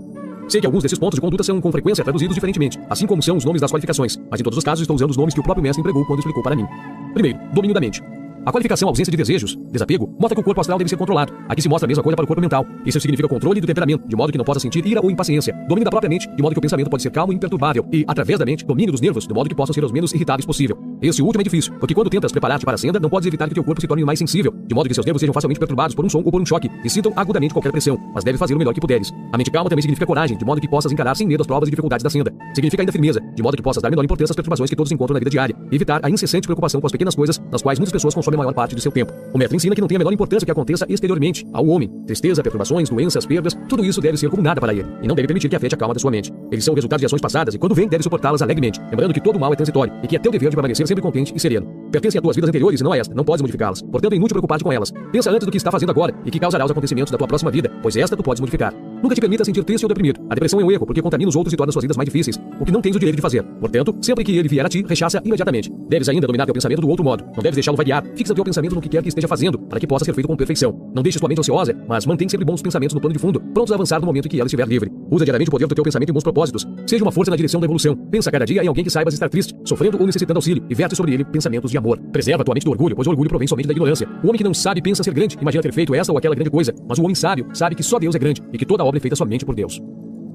Sei 0.49 0.59
que 0.59 0.65
alguns 0.65 0.81
desses 0.81 0.97
pontos 0.97 1.17
de 1.17 1.21
conduta 1.21 1.43
são 1.43 1.61
com 1.61 1.71
frequência 1.71 2.03
traduzidos 2.03 2.33
diferentemente, 2.33 2.79
assim 2.89 3.05
como 3.05 3.21
são 3.21 3.37
os 3.37 3.45
nomes 3.45 3.61
das 3.61 3.71
qualificações, 3.71 4.17
mas 4.31 4.39
em 4.39 4.43
todos 4.43 4.57
os 4.57 4.63
casos 4.63 4.81
estou 4.81 4.95
usando 4.95 5.11
os 5.11 5.17
nomes 5.17 5.35
que 5.35 5.39
o 5.39 5.43
próprio 5.43 5.61
mestre 5.61 5.81
empregou 5.81 6.03
quando 6.05 6.19
explicou 6.19 6.41
para 6.41 6.55
mim. 6.55 6.65
Primeiro, 7.13 7.37
domínio 7.53 7.75
da 7.75 7.79
mente. 7.79 8.01
A 8.47 8.51
qualificação 8.53 8.87
ausência 8.87 9.11
de 9.11 9.17
desejos, 9.17 9.57
desapego, 9.69 10.07
mostra 10.17 10.33
que 10.33 10.39
o 10.39 10.43
corpo 10.43 10.61
astral 10.61 10.77
deve 10.77 10.89
ser 10.89 10.95
controlado. 10.95 11.33
Aqui 11.49 11.61
se 11.61 11.67
mostra 11.67 11.85
a 11.85 11.89
mesma 11.89 12.01
coisa 12.01 12.15
para 12.15 12.23
o 12.23 12.27
corpo 12.27 12.39
mental. 12.39 12.65
Isso 12.85 12.97
significa 12.97 13.27
controle 13.27 13.59
do 13.59 13.67
temperamento, 13.67 14.07
de 14.07 14.15
modo 14.15 14.31
que 14.31 14.37
não 14.37 14.45
possa 14.45 14.61
sentir 14.61 14.85
ira 14.85 15.01
ou 15.03 15.11
impaciência. 15.11 15.53
Domínio 15.67 15.83
da 15.83 15.91
própria 15.91 16.07
mente, 16.07 16.29
de 16.33 16.41
modo 16.41 16.53
que 16.53 16.59
o 16.59 16.61
pensamento 16.61 16.89
pode 16.89 17.03
ser 17.03 17.11
calmo 17.11 17.33
e 17.33 17.35
imperturbável. 17.35 17.85
E, 17.91 18.05
através 18.07 18.39
da 18.39 18.45
mente, 18.45 18.63
domínio 18.63 18.93
dos 18.93 19.01
nervos, 19.01 19.27
de 19.27 19.33
modo 19.33 19.49
que 19.49 19.55
possam 19.55 19.73
ser 19.73 19.83
os 19.83 19.91
menos 19.91 20.13
irritáveis 20.13 20.45
possível. 20.45 20.77
Esse 20.99 21.21
último 21.21 21.41
é 21.41 21.43
difícil, 21.43 21.73
porque 21.79 21.93
quando 21.93 22.09
tentas 22.09 22.31
preparar-te 22.31 22.65
para 22.65 22.73
a 22.73 22.77
senda, 22.77 22.99
não 22.99 23.07
podes 23.07 23.27
evitar 23.27 23.47
que 23.47 23.53
teu 23.53 23.63
corpo 23.63 23.79
se 23.79 23.87
torne 23.87 24.03
mais 24.03 24.17
sensível, 24.17 24.51
de 24.65 24.73
modo 24.73 24.87
que 24.87 24.95
seus 24.95 25.05
nervos 25.05 25.19
sejam 25.19 25.33
facilmente 25.33 25.59
perturbados 25.59 25.93
por 25.93 26.03
um 26.03 26.09
som 26.09 26.23
ou 26.25 26.31
por 26.31 26.41
um 26.41 26.45
choque, 26.45 26.69
e 26.83 26.89
sintam 26.89 27.13
agudamente 27.15 27.53
qualquer 27.53 27.71
pressão, 27.71 27.99
mas 28.15 28.23
deve 28.23 28.37
fazer 28.37 28.55
o 28.55 28.57
melhor 28.57 28.73
que 28.73 28.81
puderes. 28.81 29.13
A 29.31 29.37
mente 29.37 29.51
calma 29.51 29.69
também 29.69 29.81
significa 29.81 30.07
coragem, 30.07 30.35
de 30.35 30.43
modo 30.43 30.59
que 30.59 30.67
possas 30.67 30.91
encarar 30.91 31.15
sem 31.15 31.27
medo 31.27 31.41
as 31.41 31.47
provas 31.47 31.67
e 31.67 31.71
dificuldades 31.71 32.03
da 32.03 32.09
senda. 32.09 32.33
Significa 32.55 32.81
ainda 32.81 32.91
firmeza, 32.91 33.21
de 33.35 33.43
modo 33.43 33.55
que 33.55 33.61
possas 33.61 33.83
dar 33.83 33.91
menor 33.91 34.03
importância 34.03 34.31
às 34.31 34.35
perturbações 34.35 34.71
que 34.71 34.75
todos 34.75 34.91
encontram 34.91 35.13
na 35.13 35.19
vida 35.19 35.29
diária, 35.29 35.55
e 35.71 35.75
evitar 35.75 35.99
a 36.01 36.09
incessante 36.09 36.47
preocupação 36.47 36.81
com 36.81 36.87
as 36.87 36.91
pequenas 36.91 37.13
coisas, 37.13 37.37
das 37.51 37.61
quais 37.61 37.77
muitas 37.77 37.91
pessoas 37.91 38.15
consomem 38.15 38.39
a 38.39 38.43
maior 38.43 38.53
parte 38.53 38.75
de 38.75 38.81
seu 38.81 38.91
tempo. 38.91 39.13
O 39.31 39.37
mestre 39.37 39.55
ensina 39.55 39.75
que 39.75 39.81
não 39.81 39.87
tem 39.87 39.97
a 39.97 39.99
menor 39.99 40.13
importância 40.13 40.45
que 40.45 40.51
aconteça 40.51 40.87
exteriormente 40.89 41.45
ao 41.53 41.67
homem. 41.67 41.89
Tristeza, 42.07 42.41
perturbações, 42.41 42.89
doenças, 42.89 43.23
perdas, 43.23 43.55
tudo 43.69 43.85
isso 43.85 44.01
deve 44.01 44.17
ser 44.17 44.31
como 44.31 44.41
nada 44.41 44.59
para 44.59 44.73
ele, 44.73 44.87
e 45.03 45.07
não 45.07 45.13
deve 45.15 45.27
permitir 45.27 45.47
que 45.47 45.55
afete 45.55 45.75
a 45.75 45.77
calma 45.77 45.93
da 45.93 45.99
sua 45.99 46.09
mente. 46.09 46.33
Eles 46.51 46.63
são 46.63 46.71
o 46.71 46.75
resultado 46.75 46.99
de 46.99 47.05
ações 47.05 47.21
passadas 47.21 47.53
e 47.53 47.59
quando 47.59 47.75
vem 47.75 47.87
deve 47.87 48.01
suportá-las 48.01 48.41
alegremente, 48.41 48.81
lembrando 48.89 49.13
que 49.13 49.21
todo 49.21 49.39
mal 49.39 49.53
é 49.53 49.55
transitório 49.55 49.93
e 50.01 50.07
que 50.07 50.15
é 50.15 50.19
teu 50.19 50.31
dever 50.31 50.49
de 50.49 50.55
permanecer 50.55 50.86
sempre 50.87 51.01
contente 51.01 51.33
e 51.35 51.39
sereno. 51.39 51.67
Pertencem 51.91 52.19
a 52.19 52.21
tuas 52.21 52.35
vidas 52.35 52.49
anteriores 52.49 52.81
e 52.81 52.83
não 52.83 52.91
a 52.91 52.97
esta, 52.97 53.13
não 53.13 53.23
podes 53.23 53.41
modificá-las. 53.41 53.81
Portanto, 53.81 54.13
é 54.13 54.15
inútil 54.15 54.33
preocupar-te 54.33 54.63
com 54.63 54.71
elas. 54.71 54.91
Pensa 55.11 55.31
antes 55.31 55.45
do 55.45 55.51
que 55.51 55.57
está 55.57 55.71
fazendo 55.71 55.89
agora 55.89 56.13
e 56.25 56.31
que 56.31 56.39
causará 56.39 56.65
os 56.65 56.71
acontecimentos 56.71 57.11
da 57.11 57.17
tua 57.17 57.27
próxima 57.27 57.51
vida, 57.51 57.71
pois 57.81 57.95
esta 57.95 58.15
tu 58.15 58.23
podes 58.23 58.41
modificar. 58.41 58.73
Nunca 59.01 59.13
te 59.13 59.21
permita 59.21 59.45
sentir 59.45 59.63
triste 59.63 59.83
ou 59.83 59.87
deprimido. 59.87 60.19
A 60.29 60.33
depressão 60.33 60.59
é 60.59 60.63
um 60.63 60.71
erro, 60.71 60.85
porque 60.85 61.01
contamina 61.01 61.29
os 61.29 61.35
outros 61.35 61.53
e 61.53 61.57
torna 61.57 61.71
suas 61.71 61.83
vidas 61.83 61.95
mais 61.95 62.07
difíceis, 62.07 62.39
o 62.59 62.65
que 62.65 62.71
não 62.71 62.81
tens 62.81 62.95
o 62.95 62.99
direito 62.99 63.15
de 63.15 63.21
fazer. 63.21 63.43
Portanto, 63.43 63.95
sempre 64.01 64.23
que 64.23 64.35
ele 64.35 64.49
vier 64.49 64.65
a 64.65 64.69
ti, 64.69 64.83
rechaça 64.87 65.21
imediatamente. 65.23 65.71
Deves 65.87 66.09
ainda 66.09 66.25
dominar 66.25 66.45
teu 66.45 66.53
pensamento 66.53 66.81
do 66.81 66.89
outro 66.89 67.05
modo. 67.05 67.23
Não 67.23 67.43
deves 67.43 67.55
deixá-lo 67.55 67.77
variar. 67.77 68.03
Fixa 68.15 68.33
teu 68.33 68.43
pensamento 68.43 68.75
no 68.75 68.81
que 68.81 68.89
quer 68.89 69.01
que 69.01 69.09
esteja 69.09 69.27
fazendo, 69.27 69.59
para 69.59 69.79
que 69.79 69.87
possa 69.87 70.03
ser 70.03 70.13
feito 70.13 70.27
com 70.27 70.35
perfeição. 70.35 70.91
Não 70.93 71.03
deixes 71.03 71.19
tua 71.19 71.29
mente 71.29 71.39
ansiosa, 71.39 71.75
mas 71.87 72.05
mantém 72.05 72.27
sempre 72.27 72.45
bons 72.45 72.61
pensamentos 72.61 72.93
no 72.93 72.99
plano 72.99 73.13
de 73.13 73.19
fundo, 73.19 73.39
prontos 73.39 73.71
a 73.71 73.75
avançar 73.75 73.99
no 73.99 74.07
momento 74.07 74.25
em 74.25 74.29
que 74.29 74.39
ela 74.39 74.47
estiver 74.47 74.67
livre. 74.67 74.91
Usa 75.11 75.25
diariamente 75.25 75.49
o 75.49 75.51
poder 75.51 75.67
do 75.67 75.75
teu 75.75 75.83
pensamento 75.83 76.09
em 76.09 76.13
bons 76.13 76.23
propósitos. 76.23 76.65
Seja 76.87 77.03
uma 77.03 77.11
força 77.11 77.29
na 77.29 77.37
direção 77.37 77.59
da 77.59 77.65
evolução. 77.65 77.95
Pensa 77.95 78.31
cada 78.31 78.45
dia 78.45 78.63
em 78.63 78.67
alguém 78.67 78.83
que 78.83 78.89
saibas 78.89 79.13
estar 79.13 79.29
triste, 79.29 79.55
sofrendo 79.63 79.97
ou 79.99 80.05
necessitando 80.05 80.37
auxílio, 80.37 80.63
e 80.69 80.75
verte 80.77 80.95
sobre 80.95 81.13
ele 81.13 81.25
pensamentos 81.25 81.71
de 81.71 81.77
amor. 81.77 81.99
Preserva 82.11 82.43
tua 82.43 82.53
mente 82.53 82.63
do 82.63 82.71
orgulho, 82.71 82.95
pois 82.95 83.07
o 83.07 83.11
orgulho 83.11 83.29
provém 83.29 83.47
somente 83.47 83.67
da 83.67 83.73
ignorância. 83.73 84.07
O 84.23 84.27
homem 84.27 84.37
que 84.37 84.43
não 84.43 84.53
sabe 84.53 84.81
pensa 84.81 85.03
ser 85.03 85.13
grande, 85.13 85.37
imagina 85.41 85.61
ter 85.61 85.73
feito 85.73 85.93
esta 85.95 86.11
ou 86.11 86.17
aquela 86.17 86.35
grande 86.35 86.51
coisa, 86.51 86.73
mas 86.87 86.99
o 86.99 87.03
homem 87.03 87.15
sábio 87.15 87.47
sabe 87.53 87.75
que 87.75 87.83
só 87.83 87.99
Deus 87.99 88.15
é 88.15 88.19
grande 88.19 88.41
e 88.53 88.57
que 88.57 88.65
toda 88.65 88.85
obra 88.85 88.99
é 88.99 89.01
feita 89.01 89.15
somente 89.15 89.43
por 89.43 89.55
Deus. 89.55 89.81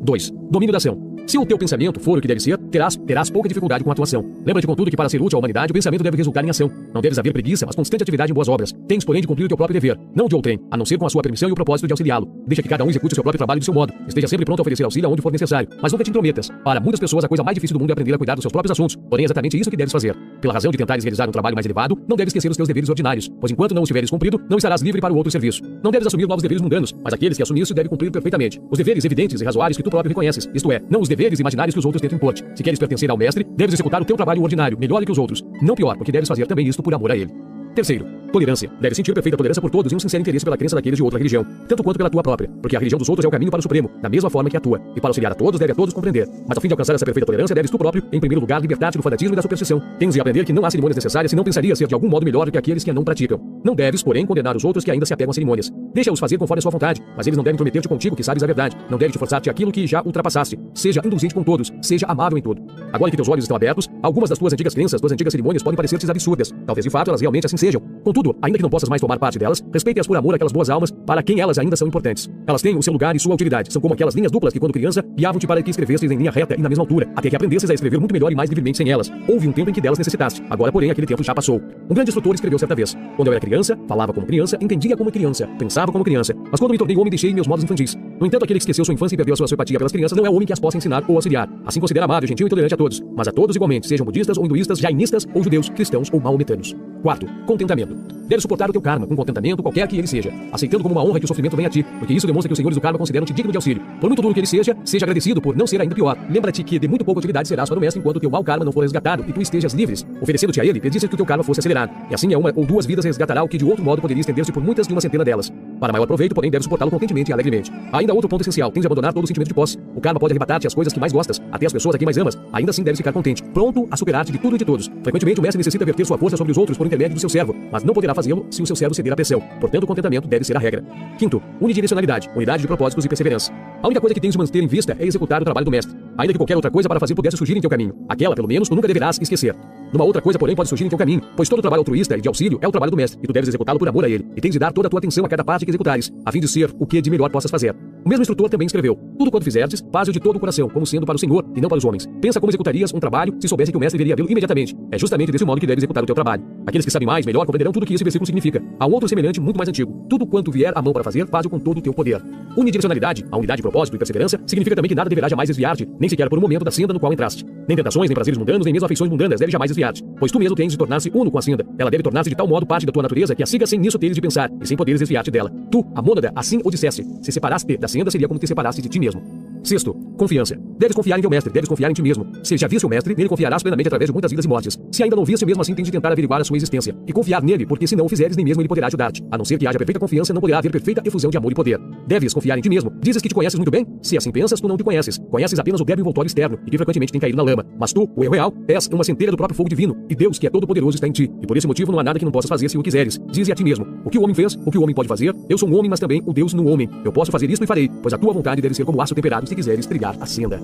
2. 0.03 0.31
Domínio 0.51 0.73
da 0.73 0.79
ação. 0.79 1.12
Se 1.27 1.39
o 1.39 1.47
teu 1.47 1.57
pensamento 1.57 2.01
for 2.01 2.19
o 2.19 2.21
que 2.21 2.29
deve 2.29 2.41
ser, 2.41 2.59
terás, 2.71 2.97
terás 2.97 3.31
pouca 3.31 3.49
dificuldade 3.49 3.85
com 3.85 3.91
a 3.91 3.95
tua 3.95 4.05
ação. 4.05 4.25
Lembra-te, 4.45 4.67
contudo, 4.67 4.91
que 4.91 4.97
para 4.97 5.09
ser 5.09 5.23
útil 5.23 5.37
à 5.37 5.39
humanidade, 5.39 5.71
o 5.71 5.75
pensamento 5.75 6.03
deve 6.03 6.17
resultar 6.17 6.45
em 6.45 6.51
ação. 6.51 6.71
Não 6.93 7.01
deves 7.01 7.19
haver 7.19 7.33
preguiça, 7.33 7.65
mas 7.65 7.75
constante 7.75 8.03
atividade 8.03 8.31
em 8.31 8.35
boas 8.35 8.49
obras. 8.49 8.73
Tens, 8.89 9.05
porém, 9.05 9.21
de 9.21 9.29
cumprir 9.29 9.45
o 9.45 9.49
teu 9.49 9.57
próprio 9.57 9.81
dever, 9.81 9.99
não 10.15 10.27
de 10.27 10.35
outrem, 10.35 10.59
a 10.71 10.77
não 10.77 10.85
ser 10.85 10.99
com 10.99 11.07
a 11.07 11.11
sua 11.11 11.23
permissão 11.23 11.49
e 11.49 11.53
o 11.53 11.55
propósito 11.55 11.87
de 11.87 11.93
auxiliá-lo. 11.93 12.29
Deixa 12.47 12.63
que 12.63 12.69
cada 12.69 12.85
um 12.85 12.91
execute 12.91 13.13
o 13.13 13.15
seu 13.15 13.23
próprio 13.23 13.39
trabalho 13.39 13.61
do 13.61 13.65
seu 13.65 13.73
modo. 13.73 13.95
Esteja 14.07 14.27
sempre 14.27 14.45
pronto 14.45 14.61
a 14.61 14.63
oferecer 14.63 14.85
auxílio 14.85 15.11
onde 15.11 15.23
for 15.23 15.33
necessário, 15.33 15.69
mas 15.81 15.93
nunca 15.93 16.05
te 16.05 16.11
intrometas. 16.11 16.49
Para 16.65 16.81
muitas 16.81 17.01
pessoas, 17.01 17.25
a 17.25 17.29
coisa 17.29 17.43
mais 17.43 17.55
difícil 17.55 17.75
do 17.75 17.81
mundo 17.81 17.91
é 17.91 17.93
aprender 17.93 18.15
a 18.15 18.19
cuidar 18.19 18.35
dos 18.35 18.43
seus 18.43 18.53
próprios 18.53 18.73
assuntos. 18.73 18.97
Porém, 19.09 19.25
é 19.25 19.27
exatamente 19.27 19.59
isso 19.59 19.71
que 19.71 19.77
deves 19.77 19.93
fazer. 19.93 20.17
Pela 20.41 20.53
razão 20.53 20.71
de 20.71 20.77
tentares 20.77 21.05
realizar 21.05 21.29
um 21.29 21.33
trabalho 21.33 21.55
mais 21.55 21.65
elevado, 21.65 21.99
não 22.09 22.17
deves 22.17 22.31
esquecer 22.31 22.51
os 22.51 22.57
teus 22.57 22.67
deveres 22.67 22.89
ordinários, 22.89 23.31
pois 23.41 23.53
enquanto 23.53 23.75
não 23.75 23.83
os 23.83 23.89
tiveres 23.89 24.11
cumprido, 24.11 24.41
não 24.51 24.59
estarás 24.59 24.83
livre 24.83 25.01
para 25.01 25.15
o 25.15 25.17
outro 25.17 25.31
serviço. 25.31 25.63
Não 25.83 25.91
deves 25.91 26.07
assumir 26.07 26.27
novos 26.27 26.43
deveres 26.43 26.61
mundanos, 26.61 26.95
mas 27.03 27.15
aqueles 27.15 27.37
que 27.37 27.43
assumiste 27.43 27.73
devem 27.73 27.89
cumprir 27.89 28.11
perfeitamente. 28.11 28.61
Os 28.71 28.79
deveres 28.79 29.05
evidentes 29.05 29.41
e 29.41 29.45
razoáveis 29.45 29.77
que 29.77 29.83
tu 29.83 29.91
próprio 29.91 30.11
reconheces, 30.11 30.49
isto 30.53 30.73
é, 30.73 30.83
não 30.91 31.01
os 31.01 31.09
deveres 31.17 31.39
imaginários 31.39 31.75
que 31.75 31.79
os 31.79 31.85
outros 31.85 32.01
tentam 32.01 32.17
impor-te. 32.17 32.45
Se 32.55 32.63
queres 32.63 32.79
pertencer 32.79 33.11
ao 33.11 33.17
mestre, 33.17 33.45
deves 33.57 33.75
executar 33.75 34.01
o 34.01 34.05
teu 34.05 34.17
trabalho 34.17 34.43
ordinário, 34.43 34.79
melhor 34.79 35.01
do 35.01 35.07
que 35.07 35.13
os 35.13 35.19
outros. 35.19 35.45
Não 35.61 35.75
pior, 35.75 35.97
porque 35.97 36.13
deves 36.13 36.29
fazer 36.29 36.47
também 36.47 36.67
isto 36.67 36.83
por 36.83 36.95
amor 36.95 37.13
a 37.13 37.17
ele. 37.17 37.33
Terceiro, 37.75 38.07
tolerância. 38.31 38.71
Deve 38.81 38.95
sentir 38.95 39.15
perfeita 39.15 39.37
tolerância 39.37 39.61
por 39.61 39.71
todos 39.71 39.91
e 39.93 39.95
um 39.95 39.99
sincero 39.99 40.21
interesse 40.21 40.45
pela 40.45 40.57
crença 40.59 40.77
daqueles 40.77 40.97
de 40.97 41.03
outra 41.03 41.19
religião, 41.19 41.47
tanto 41.67 41.83
quanto 41.83 41.97
pela 41.97 42.11
tua 42.11 42.23
própria, 42.23 42.51
porque 42.61 42.77
a 42.77 42.79
religião 42.79 42.99
dos 42.99 43.09
outros 43.09 43.25
é 43.25 43.29
o 43.29 43.31
caminho 43.31 43.51
para 43.51 43.61
o 43.61 43.63
Supremo, 43.63 43.91
da 44.01 44.11
mesma 44.11 44.29
forma 44.29 44.51
que 44.51 44.57
a 44.57 44.61
tua. 44.61 44.81
E 44.95 45.01
para 45.01 45.09
auxiliar 45.09 45.33
a 45.33 45.35
todos, 45.35 45.59
deve 45.59 45.73
a 45.73 45.75
todos 45.75 45.95
compreender. 45.95 46.29
Mas 46.47 46.57
ao 46.57 46.61
fim 46.61 46.69
de 46.69 46.75
alcançar 46.75 46.95
essa 46.95 47.05
perfeita 47.05 47.27
tolerância, 47.27 47.55
deves 47.55 47.71
tu 47.71 47.79
próprio, 47.79 48.05
em 48.13 48.21
primeiro 48.21 48.41
lugar, 48.41 48.61
libertar-te 48.61 48.99
do 48.99 49.03
fanatismo 49.03 49.35
e 49.35 49.37
da 49.37 49.43
superstição. 49.43 49.83
Tens 49.99 50.13
de 50.13 50.21
aprender 50.21 50.45
que 50.45 50.53
não 50.53 50.65
há 50.65 50.71
cerimônias 50.71 50.97
necessárias 50.97 51.31
se 51.31 51.37
não 51.37 51.45
pensarias 51.45 51.79
ser 51.79 51.87
de 51.87 51.95
algum 51.95 52.09
modo 52.09 52.25
melhor 52.25 52.45
do 52.45 52.53
que 52.53 52.59
aqueles 52.59 52.85
que 52.85 52.91
a 52.91 52.95
não 52.95 53.05
praticam. 53.05 53.41
Não 53.65 53.75
deves, 53.75 54.03
porém, 54.03 54.27
condenar 54.27 54.55
os 54.55 54.65
outros 54.65 54.85
que 54.85 54.91
ainda 54.91 55.07
se 55.07 55.15
apegam 55.15 55.31
a 55.31 55.35
cerimônias. 55.35 55.73
Deixa-os 55.95 56.19
fazer 56.19 56.39
conforme 56.39 56.59
a 56.59 56.63
sua 56.63 56.71
vontade, 56.71 57.03
mas 57.17 57.27
eles 57.27 57.37
não 57.37 57.45
devem 57.45 57.57
prometer-te 57.57 57.87
contigo 57.87 58.17
que 58.17 58.23
sabes 58.23 58.43
a 58.43 58.47
verdade. 58.47 58.77
Não 58.89 58.97
deve 58.97 59.13
te 59.13 59.19
forçar-te 59.19 59.51
aquilo 59.51 59.71
que 59.71 59.87
já 59.87 60.03
ultrapassaste. 60.03 60.59
Seja 60.73 61.03
indulgente 61.05 61.35
com 61.35 61.43
todos, 61.43 61.71
seja 61.83 62.07
amável 62.07 62.39
em 62.39 62.43
tudo. 62.43 62.63
Agora 62.93 63.11
que 63.11 63.17
teus 63.17 63.29
olhos 63.29 63.45
estão 63.45 63.57
abertos, 63.57 63.89
algumas 64.03 64.31
das 64.31 64.39
tuas 64.39 64.53
antigas 64.53 64.75
crenças, 64.75 65.01
tuas 65.01 65.13
antigas 65.13 65.33
cerimônias 65.33 65.63
podem 65.63 65.77
parecer-te 65.77 66.11
absurdas. 66.11 66.53
Talvez 66.67 66.85
de 66.85 66.91
fato 66.91 67.09
elas 67.09 67.21
realmente 67.21 67.47
assim 67.47 67.57
sejam. 67.57 67.83
Contudo, 68.03 68.35
ainda 68.41 68.59
que 68.59 68.63
não 68.63 68.71
possas 68.71 68.89
mais 68.89 69.01
tomar 69.01 69.19
parte 69.19 69.39
delas, 69.39 69.63
respeite-as 69.73 70.07
por 70.07 70.17
amor 70.17 70.35
àquelas 70.35 70.53
boas 70.53 70.71
almas 70.71 70.91
para 70.91 71.23
quem 71.23 71.41
elas 71.41 71.59
ainda 71.59 71.77
são 71.77 71.89
importantes. 71.89 72.31
Elas 72.47 72.63
têm 72.63 72.77
o 72.77 72.83
seu 72.83 72.93
lugar 72.93 73.15
e 73.15 73.19
sua 73.19 73.35
utilidade. 73.35 73.73
São 73.73 73.83
como 73.83 73.93
aquelas 73.93 74.15
linhas 74.15 74.31
duplas 74.31 74.53
que, 74.53 74.61
quando 74.61 74.73
criança, 74.73 75.05
guiavam-te 75.15 75.47
para 75.47 75.63
que 75.63 75.71
escrevesses 75.71 76.11
em 76.11 76.17
linha 76.17 76.31
reta 76.31 76.55
e 76.59 76.63
na 76.63 76.69
mesma 76.69 76.83
altura, 76.83 77.11
até 77.15 77.29
que 77.29 77.37
aprendesses 77.37 77.69
a 77.71 77.75
escrever 77.75 77.99
muito 77.99 78.13
melhor 78.13 78.33
e 78.33 78.35
mais 78.35 78.49
livremente 78.49 78.79
sem 78.79 78.89
elas. 78.91 79.13
Houve 79.29 79.47
um 79.49 79.53
tempo 79.53 79.71
em 79.71 79.73
que 79.73 79.81
delas 79.81 79.99
necessitaste. 79.99 80.43
Agora, 80.49 80.73
porém, 80.73 80.91
aquele 80.91 81.07
tempo 81.07 81.23
já 81.23 81.35
passou. 81.35 81.61
Um 81.91 81.95
grande 81.95 82.11
instrutor 82.11 82.35
escreveu 82.35 82.59
certa 82.59 82.75
vez: 82.75 82.97
Quando 83.17 83.29
eu 83.29 83.33
era 83.33 83.41
criança, 83.41 83.79
falava 83.87 84.13
como 84.13 84.27
criança, 84.27 84.57
entendia 84.61 84.97
como 84.97 85.11
criança, 85.11 85.49
pensava 85.59 85.82
como 85.91 86.05
criança. 86.05 86.35
Mas 86.51 86.61
quando 86.61 86.73
me 86.73 86.79
tornei 86.79 86.97
homem, 86.97 87.11
deixei 87.11 87.33
meus 87.33 87.47
modos 87.47 87.65
infantis. 87.65 87.97
No 88.21 88.27
entanto, 88.27 88.45
aquele 88.45 88.59
que 88.59 88.63
esqueceu 88.63 88.85
sua 88.85 88.95
infância 88.95 89.15
e 89.15 89.17
perdeu 89.17 89.35
a 89.35 89.37
sua 89.37 89.49
simpatia 89.49 89.79
pelas 89.79 89.91
crianças 89.91 90.17
não 90.17 90.27
é 90.27 90.31
o 90.31 90.35
homem 90.35 90.47
que 90.47 90.53
as 90.53 90.61
possa 90.61 90.77
ensinar 90.77 91.03
ou 91.09 91.17
auxiliar. 91.17 91.49
Assim 91.65 91.81
considera 91.81 92.05
amável, 92.05 92.29
gentil 92.29 92.47
e 92.47 92.51
tolerante 92.51 92.75
a 92.75 92.77
todos, 92.77 93.03
mas 93.17 93.27
a 93.27 93.33
todos 93.33 93.57
igualmente, 93.57 93.87
sejam 93.89 94.05
budistas 94.05 94.39
ou 94.39 94.45
hinduístas, 94.45 94.79
jainistas 94.79 95.27
ou 95.35 95.43
judeus, 95.43 95.69
cristãos 95.71 96.09
ou 96.13 96.21
maometanos. 96.21 96.77
Quarto, 97.03 97.27
contentamento. 97.47 97.97
Deve 98.29 98.41
suportar 98.41 98.71
o 98.71 98.73
teu 98.73 98.81
karma 98.81 99.07
com 99.07 99.17
contentamento, 99.17 99.61
qualquer 99.61 99.87
que 99.89 99.99
ele 99.99 100.07
seja, 100.07 100.33
aceitando 100.53 100.83
como 100.83 100.95
uma 100.95 101.05
honra 101.05 101.19
que 101.19 101.25
o 101.25 101.29
sofrimento 101.29 101.57
venha 101.57 101.69
a 101.69 101.71
ti, 101.71 101.85
porque 101.99 102.15
isso 102.15 102.27
demonstra 102.27 102.49
que 102.49 102.53
os 102.53 102.57
senhores 102.57 102.77
do 102.77 102.81
karma 102.81 102.99
consideram-te 102.99 103.33
digno 103.33 103.51
de 103.51 103.59
auxílio. 103.59 103.83
Por 104.01 104.09
muito 104.09 104.23
duro 104.23 104.33
que 104.33 104.41
ele 104.41 104.47
seja, 104.47 104.77
seja 104.85 105.05
agradecido 105.05 105.43
por 105.43 105.57
não 105.57 105.67
ser 105.67 105.81
ainda 105.81 105.95
pior. 105.95 106.17
Lembra-te 106.31 106.63
que 106.63 106.79
de 106.79 106.87
muito 106.87 107.05
pouca 107.05 107.19
utilidade 107.19 107.49
serás 107.49 107.69
para 107.69 107.77
o 107.77 107.81
mestre 107.81 108.01
enquanto 108.01 108.21
teu 108.21 108.31
mau 108.31 108.43
karma 108.45 108.65
não 108.65 108.73
for 108.73 108.83
resgatado 108.83 109.25
e 109.29 109.33
tu 109.33 109.43
estejas 109.43 109.75
livres. 109.75 110.07
Oferecendo-te 110.21 110.61
a 110.61 110.65
ele, 110.65 110.81
pedisse 110.81 111.09
que 111.09 111.15
o 111.15 111.17
teu 111.17 111.27
karma 111.27 111.43
fosse 111.43 111.61
acelerado. 111.61 111.93
E 112.09 112.15
assim 112.15 112.33
é 112.33 112.39
uma 112.39 112.53
ou 112.55 112.65
duas 112.65 112.87
vidas 112.87 113.05
resgatará 113.05 113.43
o 113.43 113.49
que 113.49 113.59
de 113.59 113.65
outro 113.65 113.85
modo 113.85 114.01
poderia 114.01 114.21
estender-se 114.21 114.53
por 114.53 114.63
muitas 114.63 114.87
de 114.87 114.95
uma 114.95 115.01
centena 115.01 115.25
delas. 115.25 115.53
Para 115.81 115.93
maior 115.93 116.07
proveito, 116.07 116.33
porém, 116.33 116.51
deve 116.51 116.63
suportá-lo 116.63 116.93
contentemente 116.93 117.33
e 117.33 117.35
alegremente. 117.35 117.73
Ainda 117.93 118.15
outro 118.15 118.29
ponto 118.29 118.43
essencial, 118.43 118.71
tens 118.71 118.83
de 118.83 118.87
abandonar 118.87 119.13
todo 119.13 119.25
o 119.25 119.27
sentimento 119.27 119.49
de 119.49 119.55
posse. 119.55 119.77
O 119.97 120.01
karma 120.01 120.21
pode 120.21 120.33
arrebatar-te 120.33 120.67
as 120.67 120.75
coisas 120.75 120.93
que 120.93 121.01
mais 121.01 121.13
gostas, 121.13 121.43
até 121.51 121.67
as 121.67 121.73
pessoas 121.73 121.97
a 121.97 121.99
quem 121.99 122.07
mais 122.07 122.17
amas. 122.17 122.39
Ainda 122.53 122.71
assim 122.71 122.85
deves 122.85 122.99
ficar 122.99 123.13
contente, 123.13 123.43
pronto 123.43 123.89
a 123.91 123.97
superar-te 123.97 124.31
de 124.31 124.39
tudo 124.39 124.55
e 124.55 124.59
de 124.59 124.65
todos. 124.65 124.91
Frequentemente 125.03 125.41
o 125.41 125.43
mestre 125.43 125.59
necessita 125.59 125.85
verter 125.85 126.07
sua 126.07 126.17
força 126.17 126.37
sobre 126.37 126.53
os 126.53 126.57
outros 126.57 126.79
por 126.79 126.87
intermédio 126.93 127.15
do 127.15 127.21
seu 127.21 127.29
servo, 127.31 127.57
mas 127.71 127.83
não 127.83 127.95
poderá 127.95 128.15
fazê-lo 128.15 128.47
se 128.51 128.63
o 128.63 128.67
seu 128.67 128.77
servo 128.77 128.95
ceder 128.95 129.13
à 129.13 129.17
pressão. 129.17 129.41
Portanto, 129.59 129.85
o 129.85 129.87
contentamento 129.87 130.29
deve 130.29 130.45
ser 130.45 130.55
a 130.57 130.61
regra. 130.61 130.85
Quinto, 131.19 131.43
unidirecionalidade, 131.61 132.29
unidade 132.37 132.61
de 132.61 132.67
propósitos 132.67 133.05
e 133.05 133.09
perseverança. 133.09 133.53
A 133.83 133.87
única 133.87 134.01
coisa 134.01 134.15
que 134.15 134.21
tens 134.21 134.33
de 134.33 134.39
manter 134.39 134.63
em 134.63 134.67
vista 134.67 134.95
é 134.99 135.07
executar 135.07 135.41
o 135.41 135.45
trabalho 135.45 135.65
do 135.65 135.71
mestre. 135.71 135.97
Ainda 136.19 136.33
que 136.33 136.39
qualquer 136.39 136.55
outra 136.55 136.71
coisa 136.71 136.89
para 136.89 137.01
fazer 137.01 137.15
pudesse 137.15 137.37
surgir 137.37 137.57
em 137.57 137.61
teu 137.61 137.71
caminho. 137.71 137.95
Aquela, 138.09 138.35
pelo 138.35 138.47
menos, 138.47 138.69
tu 138.69 138.75
nunca 138.75 138.87
deverás 138.87 139.19
esquecer. 139.21 139.57
Numa 139.93 140.05
outra 140.05 140.21
coisa, 140.21 140.39
porém, 140.39 140.55
pode 140.55 140.69
surgir 140.69 140.85
em 140.85 140.89
teu 140.89 140.99
caminho, 140.99 141.23
pois 141.35 141.49
todo 141.49 141.63
trabalho 141.63 141.81
altruísta 141.81 142.17
e 142.17 142.21
de 142.21 142.29
auxílio 142.29 142.59
é 142.61 142.69
o 142.69 142.71
trabalho 142.71 142.91
do 142.91 142.97
mestre, 142.97 143.19
e 143.23 143.27
tu 143.27 143.33
deves 143.33 143.49
executá-lo 143.49 143.79
por 143.79 143.89
amor 143.89 144.05
a 144.05 144.09
ele, 144.09 144.27
e 144.37 144.41
tens 144.41 144.53
de 144.53 144.59
dar 144.59 144.73
toda 144.73 144.89
a 144.89 144.91
tua 144.91 144.99
atenção 144.99 145.25
a 145.25 145.29
cada 145.29 145.45
parte 145.45 145.65
que 145.65 145.71
executares, 145.71 146.13
a 146.25 146.33
fim 146.33 146.41
de 146.41 146.49
ser 146.49 146.75
o 146.79 146.87
que 146.87 147.01
de 147.01 147.11
melhor 147.11 147.31
possas 147.31 147.51
fazer. 147.51 147.75
O 148.05 148.09
mesmo 148.09 148.23
instrutor 148.23 148.49
também 148.49 148.67
escreveu: 148.67 148.99
Tudo 149.17 149.31
quanto 149.31 149.45
fizerdes, 149.45 149.85
faz-o 149.93 150.13
de 150.13 150.19
todo 150.19 150.37
o 150.37 150.41
coração, 150.41 150.69
como 150.69 150.85
sendo 150.85 151.07
para 151.07 151.15
o 151.15 151.19
Senhor 151.19 151.45
e 151.55 151.61
não 151.61 151.69
para 151.69 151.79
os 151.79 151.85
homens. 151.85 152.09
Pensa 152.21 152.41
como 152.41 152.51
executarias 152.51 152.93
um 152.93 152.99
trabalho 152.99 153.35
se 153.41 153.49
soubesse 153.49 153.71
que 153.71 153.77
o 153.77 153.81
mestre 153.81 153.99
veria 153.99 154.17
vê-lo 154.17 154.31
imediatamente. 154.31 154.77
É 154.91 154.99
justamente 154.99 155.31
desse 155.31 155.45
modo 155.45 155.61
que 155.61 155.67
deve 155.67 155.79
executar 155.79 156.03
o 156.03 156.07
teu 156.07 156.15
trabalho. 156.15 156.43
Aqueles 156.67 156.85
que 156.85 156.91
sabem 156.91 157.07
mais, 157.07 157.25
melhor, 157.25 157.47
compreenderão 157.47 157.73
tudo 157.73 157.85
o 157.85 157.87
que 157.87 157.95
esse 157.95 158.03
versículo 158.03 158.27
significa. 158.27 158.63
Há 158.79 158.87
um 158.87 158.93
outro 158.93 159.09
semelhante, 159.09 159.41
muito 159.41 159.57
mais 159.57 159.69
antigo. 159.69 160.05
Tudo 160.09 160.27
quanto 160.27 160.51
vier 160.51 160.73
a 160.77 160.83
mão 160.83 160.93
para 160.93 161.05
fazer, 161.05 161.27
faz-o 161.29 161.49
com 161.49 161.61
todo 161.61 161.79
o 161.79 161.81
teu 161.81 161.95
poder. 161.95 162.21
Unidirecionalidade, 162.57 163.25
a 163.31 163.37
unidade 163.37 163.59
de 163.59 163.63
propósito 163.63 163.95
e 163.95 163.99
perseverança, 163.99 164.41
significa 164.47 164.75
também 164.75 164.89
que 164.89 164.95
nada 164.95 165.09
deverá 165.09 165.29
jamais 165.29 165.49
desviar-te, 165.49 165.89
nem 165.99 166.09
sequer 166.09 166.29
por 166.29 166.39
um 166.39 166.43
momento 166.43 166.65
da 166.65 166.71
senda 166.71 166.93
no 166.93 166.99
qual 166.99 167.13
entraste. 167.13 167.47
Nem 167.69 167.77
tentações, 167.77 168.09
nem 168.09 168.15
prazeres 168.15 168.37
mundanos, 168.37 168.65
nem 168.65 168.73
mesmo 168.73 168.85
afeições 168.85 169.11
mundanas 169.11 169.39
deve 169.39 169.53
jamais 169.53 169.71
desviar-te, 169.71 170.05
pois 170.19 170.33
tu 170.33 170.39
mesmo 170.39 170.57
tens 170.57 170.73
de 170.73 170.79
tornar-se 170.79 171.11
uno 171.15 171.31
com 171.31 171.39
a 171.39 171.43
senda. 171.43 171.65
Ela 171.79 171.91
deve 171.91 172.03
tornar-se 172.03 172.29
de 172.29 172.37
tal 172.37 172.49
modo 172.49 172.67
parte 172.67 172.85
da 172.85 172.93
tua 172.93 173.03
natureza 173.03 173.35
que 173.35 173.43
a 173.43 173.47
siga 173.47 173.67
sem 173.67 173.79
nisso 173.79 173.99
teres 173.99 174.17
de 174.17 174.21
pensar 174.21 174.51
e 174.61 174.67
sem 174.67 174.77
poderes 174.77 175.01
desviar-te 175.01 175.31
dela. 175.31 175.51
Tu, 175.71 175.85
a 175.95 176.03
mônada, 176.03 176.33
assim 176.35 176.61
o 176.65 176.71
disseste. 176.71 177.07
Se 177.23 177.31
separaste 177.31 177.77
da 177.77 177.89
senda, 177.93 178.11
seria 178.11 178.27
como 178.27 178.41
te 178.41 178.47
separaste 178.47 178.83
de 178.83 178.89
ti 178.89 178.99
mesmo. 178.99 179.42
Sexto, 179.63 179.95
confiança. 180.17 180.59
Deves 180.77 180.97
confiar 180.97 181.19
em 181.19 181.21
teu 181.21 181.31
mestre, 181.31 181.53
deves 181.53 181.69
confiar 181.69 181.89
em 181.89 181.95
ti 181.95 182.03
mesmo. 182.03 182.27
Se 182.43 182.57
já 182.57 182.67
viste 182.67 182.85
o 182.85 182.89
mestre, 182.89 183.15
nele 183.15 183.29
confiarás 183.29 183.63
plenamente 183.63 183.87
através 183.87 184.09
de 184.09 184.13
muitas 184.13 184.31
vidas 184.31 184.45
e 184.45 184.49
mortes. 184.49 184.79
Se 184.91 185.03
ainda 185.03 185.15
não 185.15 185.25
viste, 185.25 185.47
mesmo 185.47 185.63
assim 185.63 185.73
tens 185.73 185.85
de 185.85 185.93
tentar 185.93 186.11
averiguar 186.11 186.41
a 186.41 186.45
sua 186.45 186.57
existência. 186.57 186.95
E 187.07 187.13
confiar 187.13 187.41
nele, 187.43 187.65
porque 187.65 187.87
se 187.87 187.95
não 187.95 188.05
o 188.05 188.09
fizeres, 188.09 188.37
nem 188.37 188.45
mesmo 188.45 188.61
ele 188.61 188.69
poderá 188.69 188.89
ajudar-te. 188.89 189.23
A 189.31 189.39
não 189.39 189.45
ser 189.45 189.59
que 189.59 189.67
haja 189.67 189.79
perfeita 189.79 190.01
confiança, 190.01 190.35
não 190.35 190.41
poderá 190.41 190.59
haver 190.59 190.73
perfeita 190.73 191.01
efusão 191.05 191.31
de 191.31 191.37
amor 191.37 191.53
e 191.53 191.55
poder. 191.55 191.81
Deves 192.09 192.35
confiar 192.35 192.59
em 192.59 192.61
ti 192.61 192.69
mesmo. 192.69 192.93
Dizes 193.01 193.23
que 193.23 193.29
te 193.29 193.35
conheces 193.35 193.57
muito 193.57 193.71
bem? 193.71 193.87
Se 194.03 194.17
assim 194.17 194.33
pensas, 194.33 194.61
tu 194.61 194.67
não 194.67 194.77
te 194.77 194.83
conheces. 194.83 195.19
Conheces 195.31 195.57
apenas 195.59 195.81
o 195.81 195.85
débil 195.85 196.03
envoltório 196.03 196.27
externo 196.27 196.59
e 196.67 196.71
que 196.71 196.77
frequentemente 196.77 197.13
tem 197.13 197.21
caído 197.21 197.37
na 197.37 197.45
lama. 197.45 197.65
Mas 197.79 197.93
tu, 197.93 198.11
o 198.17 198.25
eu 198.25 198.31
real, 198.33 198.53
és 198.67 198.89
uma 198.89 199.05
centelha 199.05 199.31
do 199.31 199.37
próprio 199.37 199.57
fogo 199.57 199.69
divino. 199.69 199.97
E 200.11 200.17
Deus, 200.17 200.39
que 200.39 200.47
é 200.49 200.51
todo 200.51 200.67
poderoso, 200.67 200.97
está 200.97 201.07
em 201.07 201.13
ti. 201.13 201.31
E 201.41 201.47
por 201.47 201.57
esse 201.57 201.67
motivo 201.69 201.93
não 201.93 202.01
há 202.01 202.03
nada 202.03 202.19
que 202.19 202.25
não 202.25 202.33
possas 202.33 202.49
fazer 202.49 202.69
se 202.69 202.77
o 202.77 202.83
quiseres. 202.83 203.21
Dize 203.31 203.53
a 203.53 203.55
ti 203.55 203.63
mesmo: 203.63 203.87
O 204.05 204.11
que 204.11 204.19
o 204.19 204.23
homem 204.23 204.35
fez, 204.35 204.59
o 204.67 204.71
que 204.71 204.79
o 204.79 204.83
homem 204.83 204.95
pode 204.95 205.09
fazer, 205.09 205.33
eu 205.49 205.57
sou 205.57 205.69
um 205.69 205.77
homem, 205.77 205.89
mas 205.89 206.01
também 206.01 206.21
o 206.27 206.33
Deus 206.33 206.53
no 206.53 206.67
homem. 206.69 206.89
Eu 207.05 207.13
posso 207.13 207.31
fazer 207.31 207.49
isto 207.49 207.63
e 207.63 207.67
farei, 207.67 207.89
pois 208.03 208.13
a 208.13 208.19
tua 208.19 208.33
vontade 208.33 208.61
deve 208.61 208.75
ser 208.75 208.85
como 208.85 209.01
aço 209.01 209.15
temperado 209.15 209.52
se 209.53 209.57
quiseres 209.57 209.89
a 210.21 210.27
senda. 210.27 210.61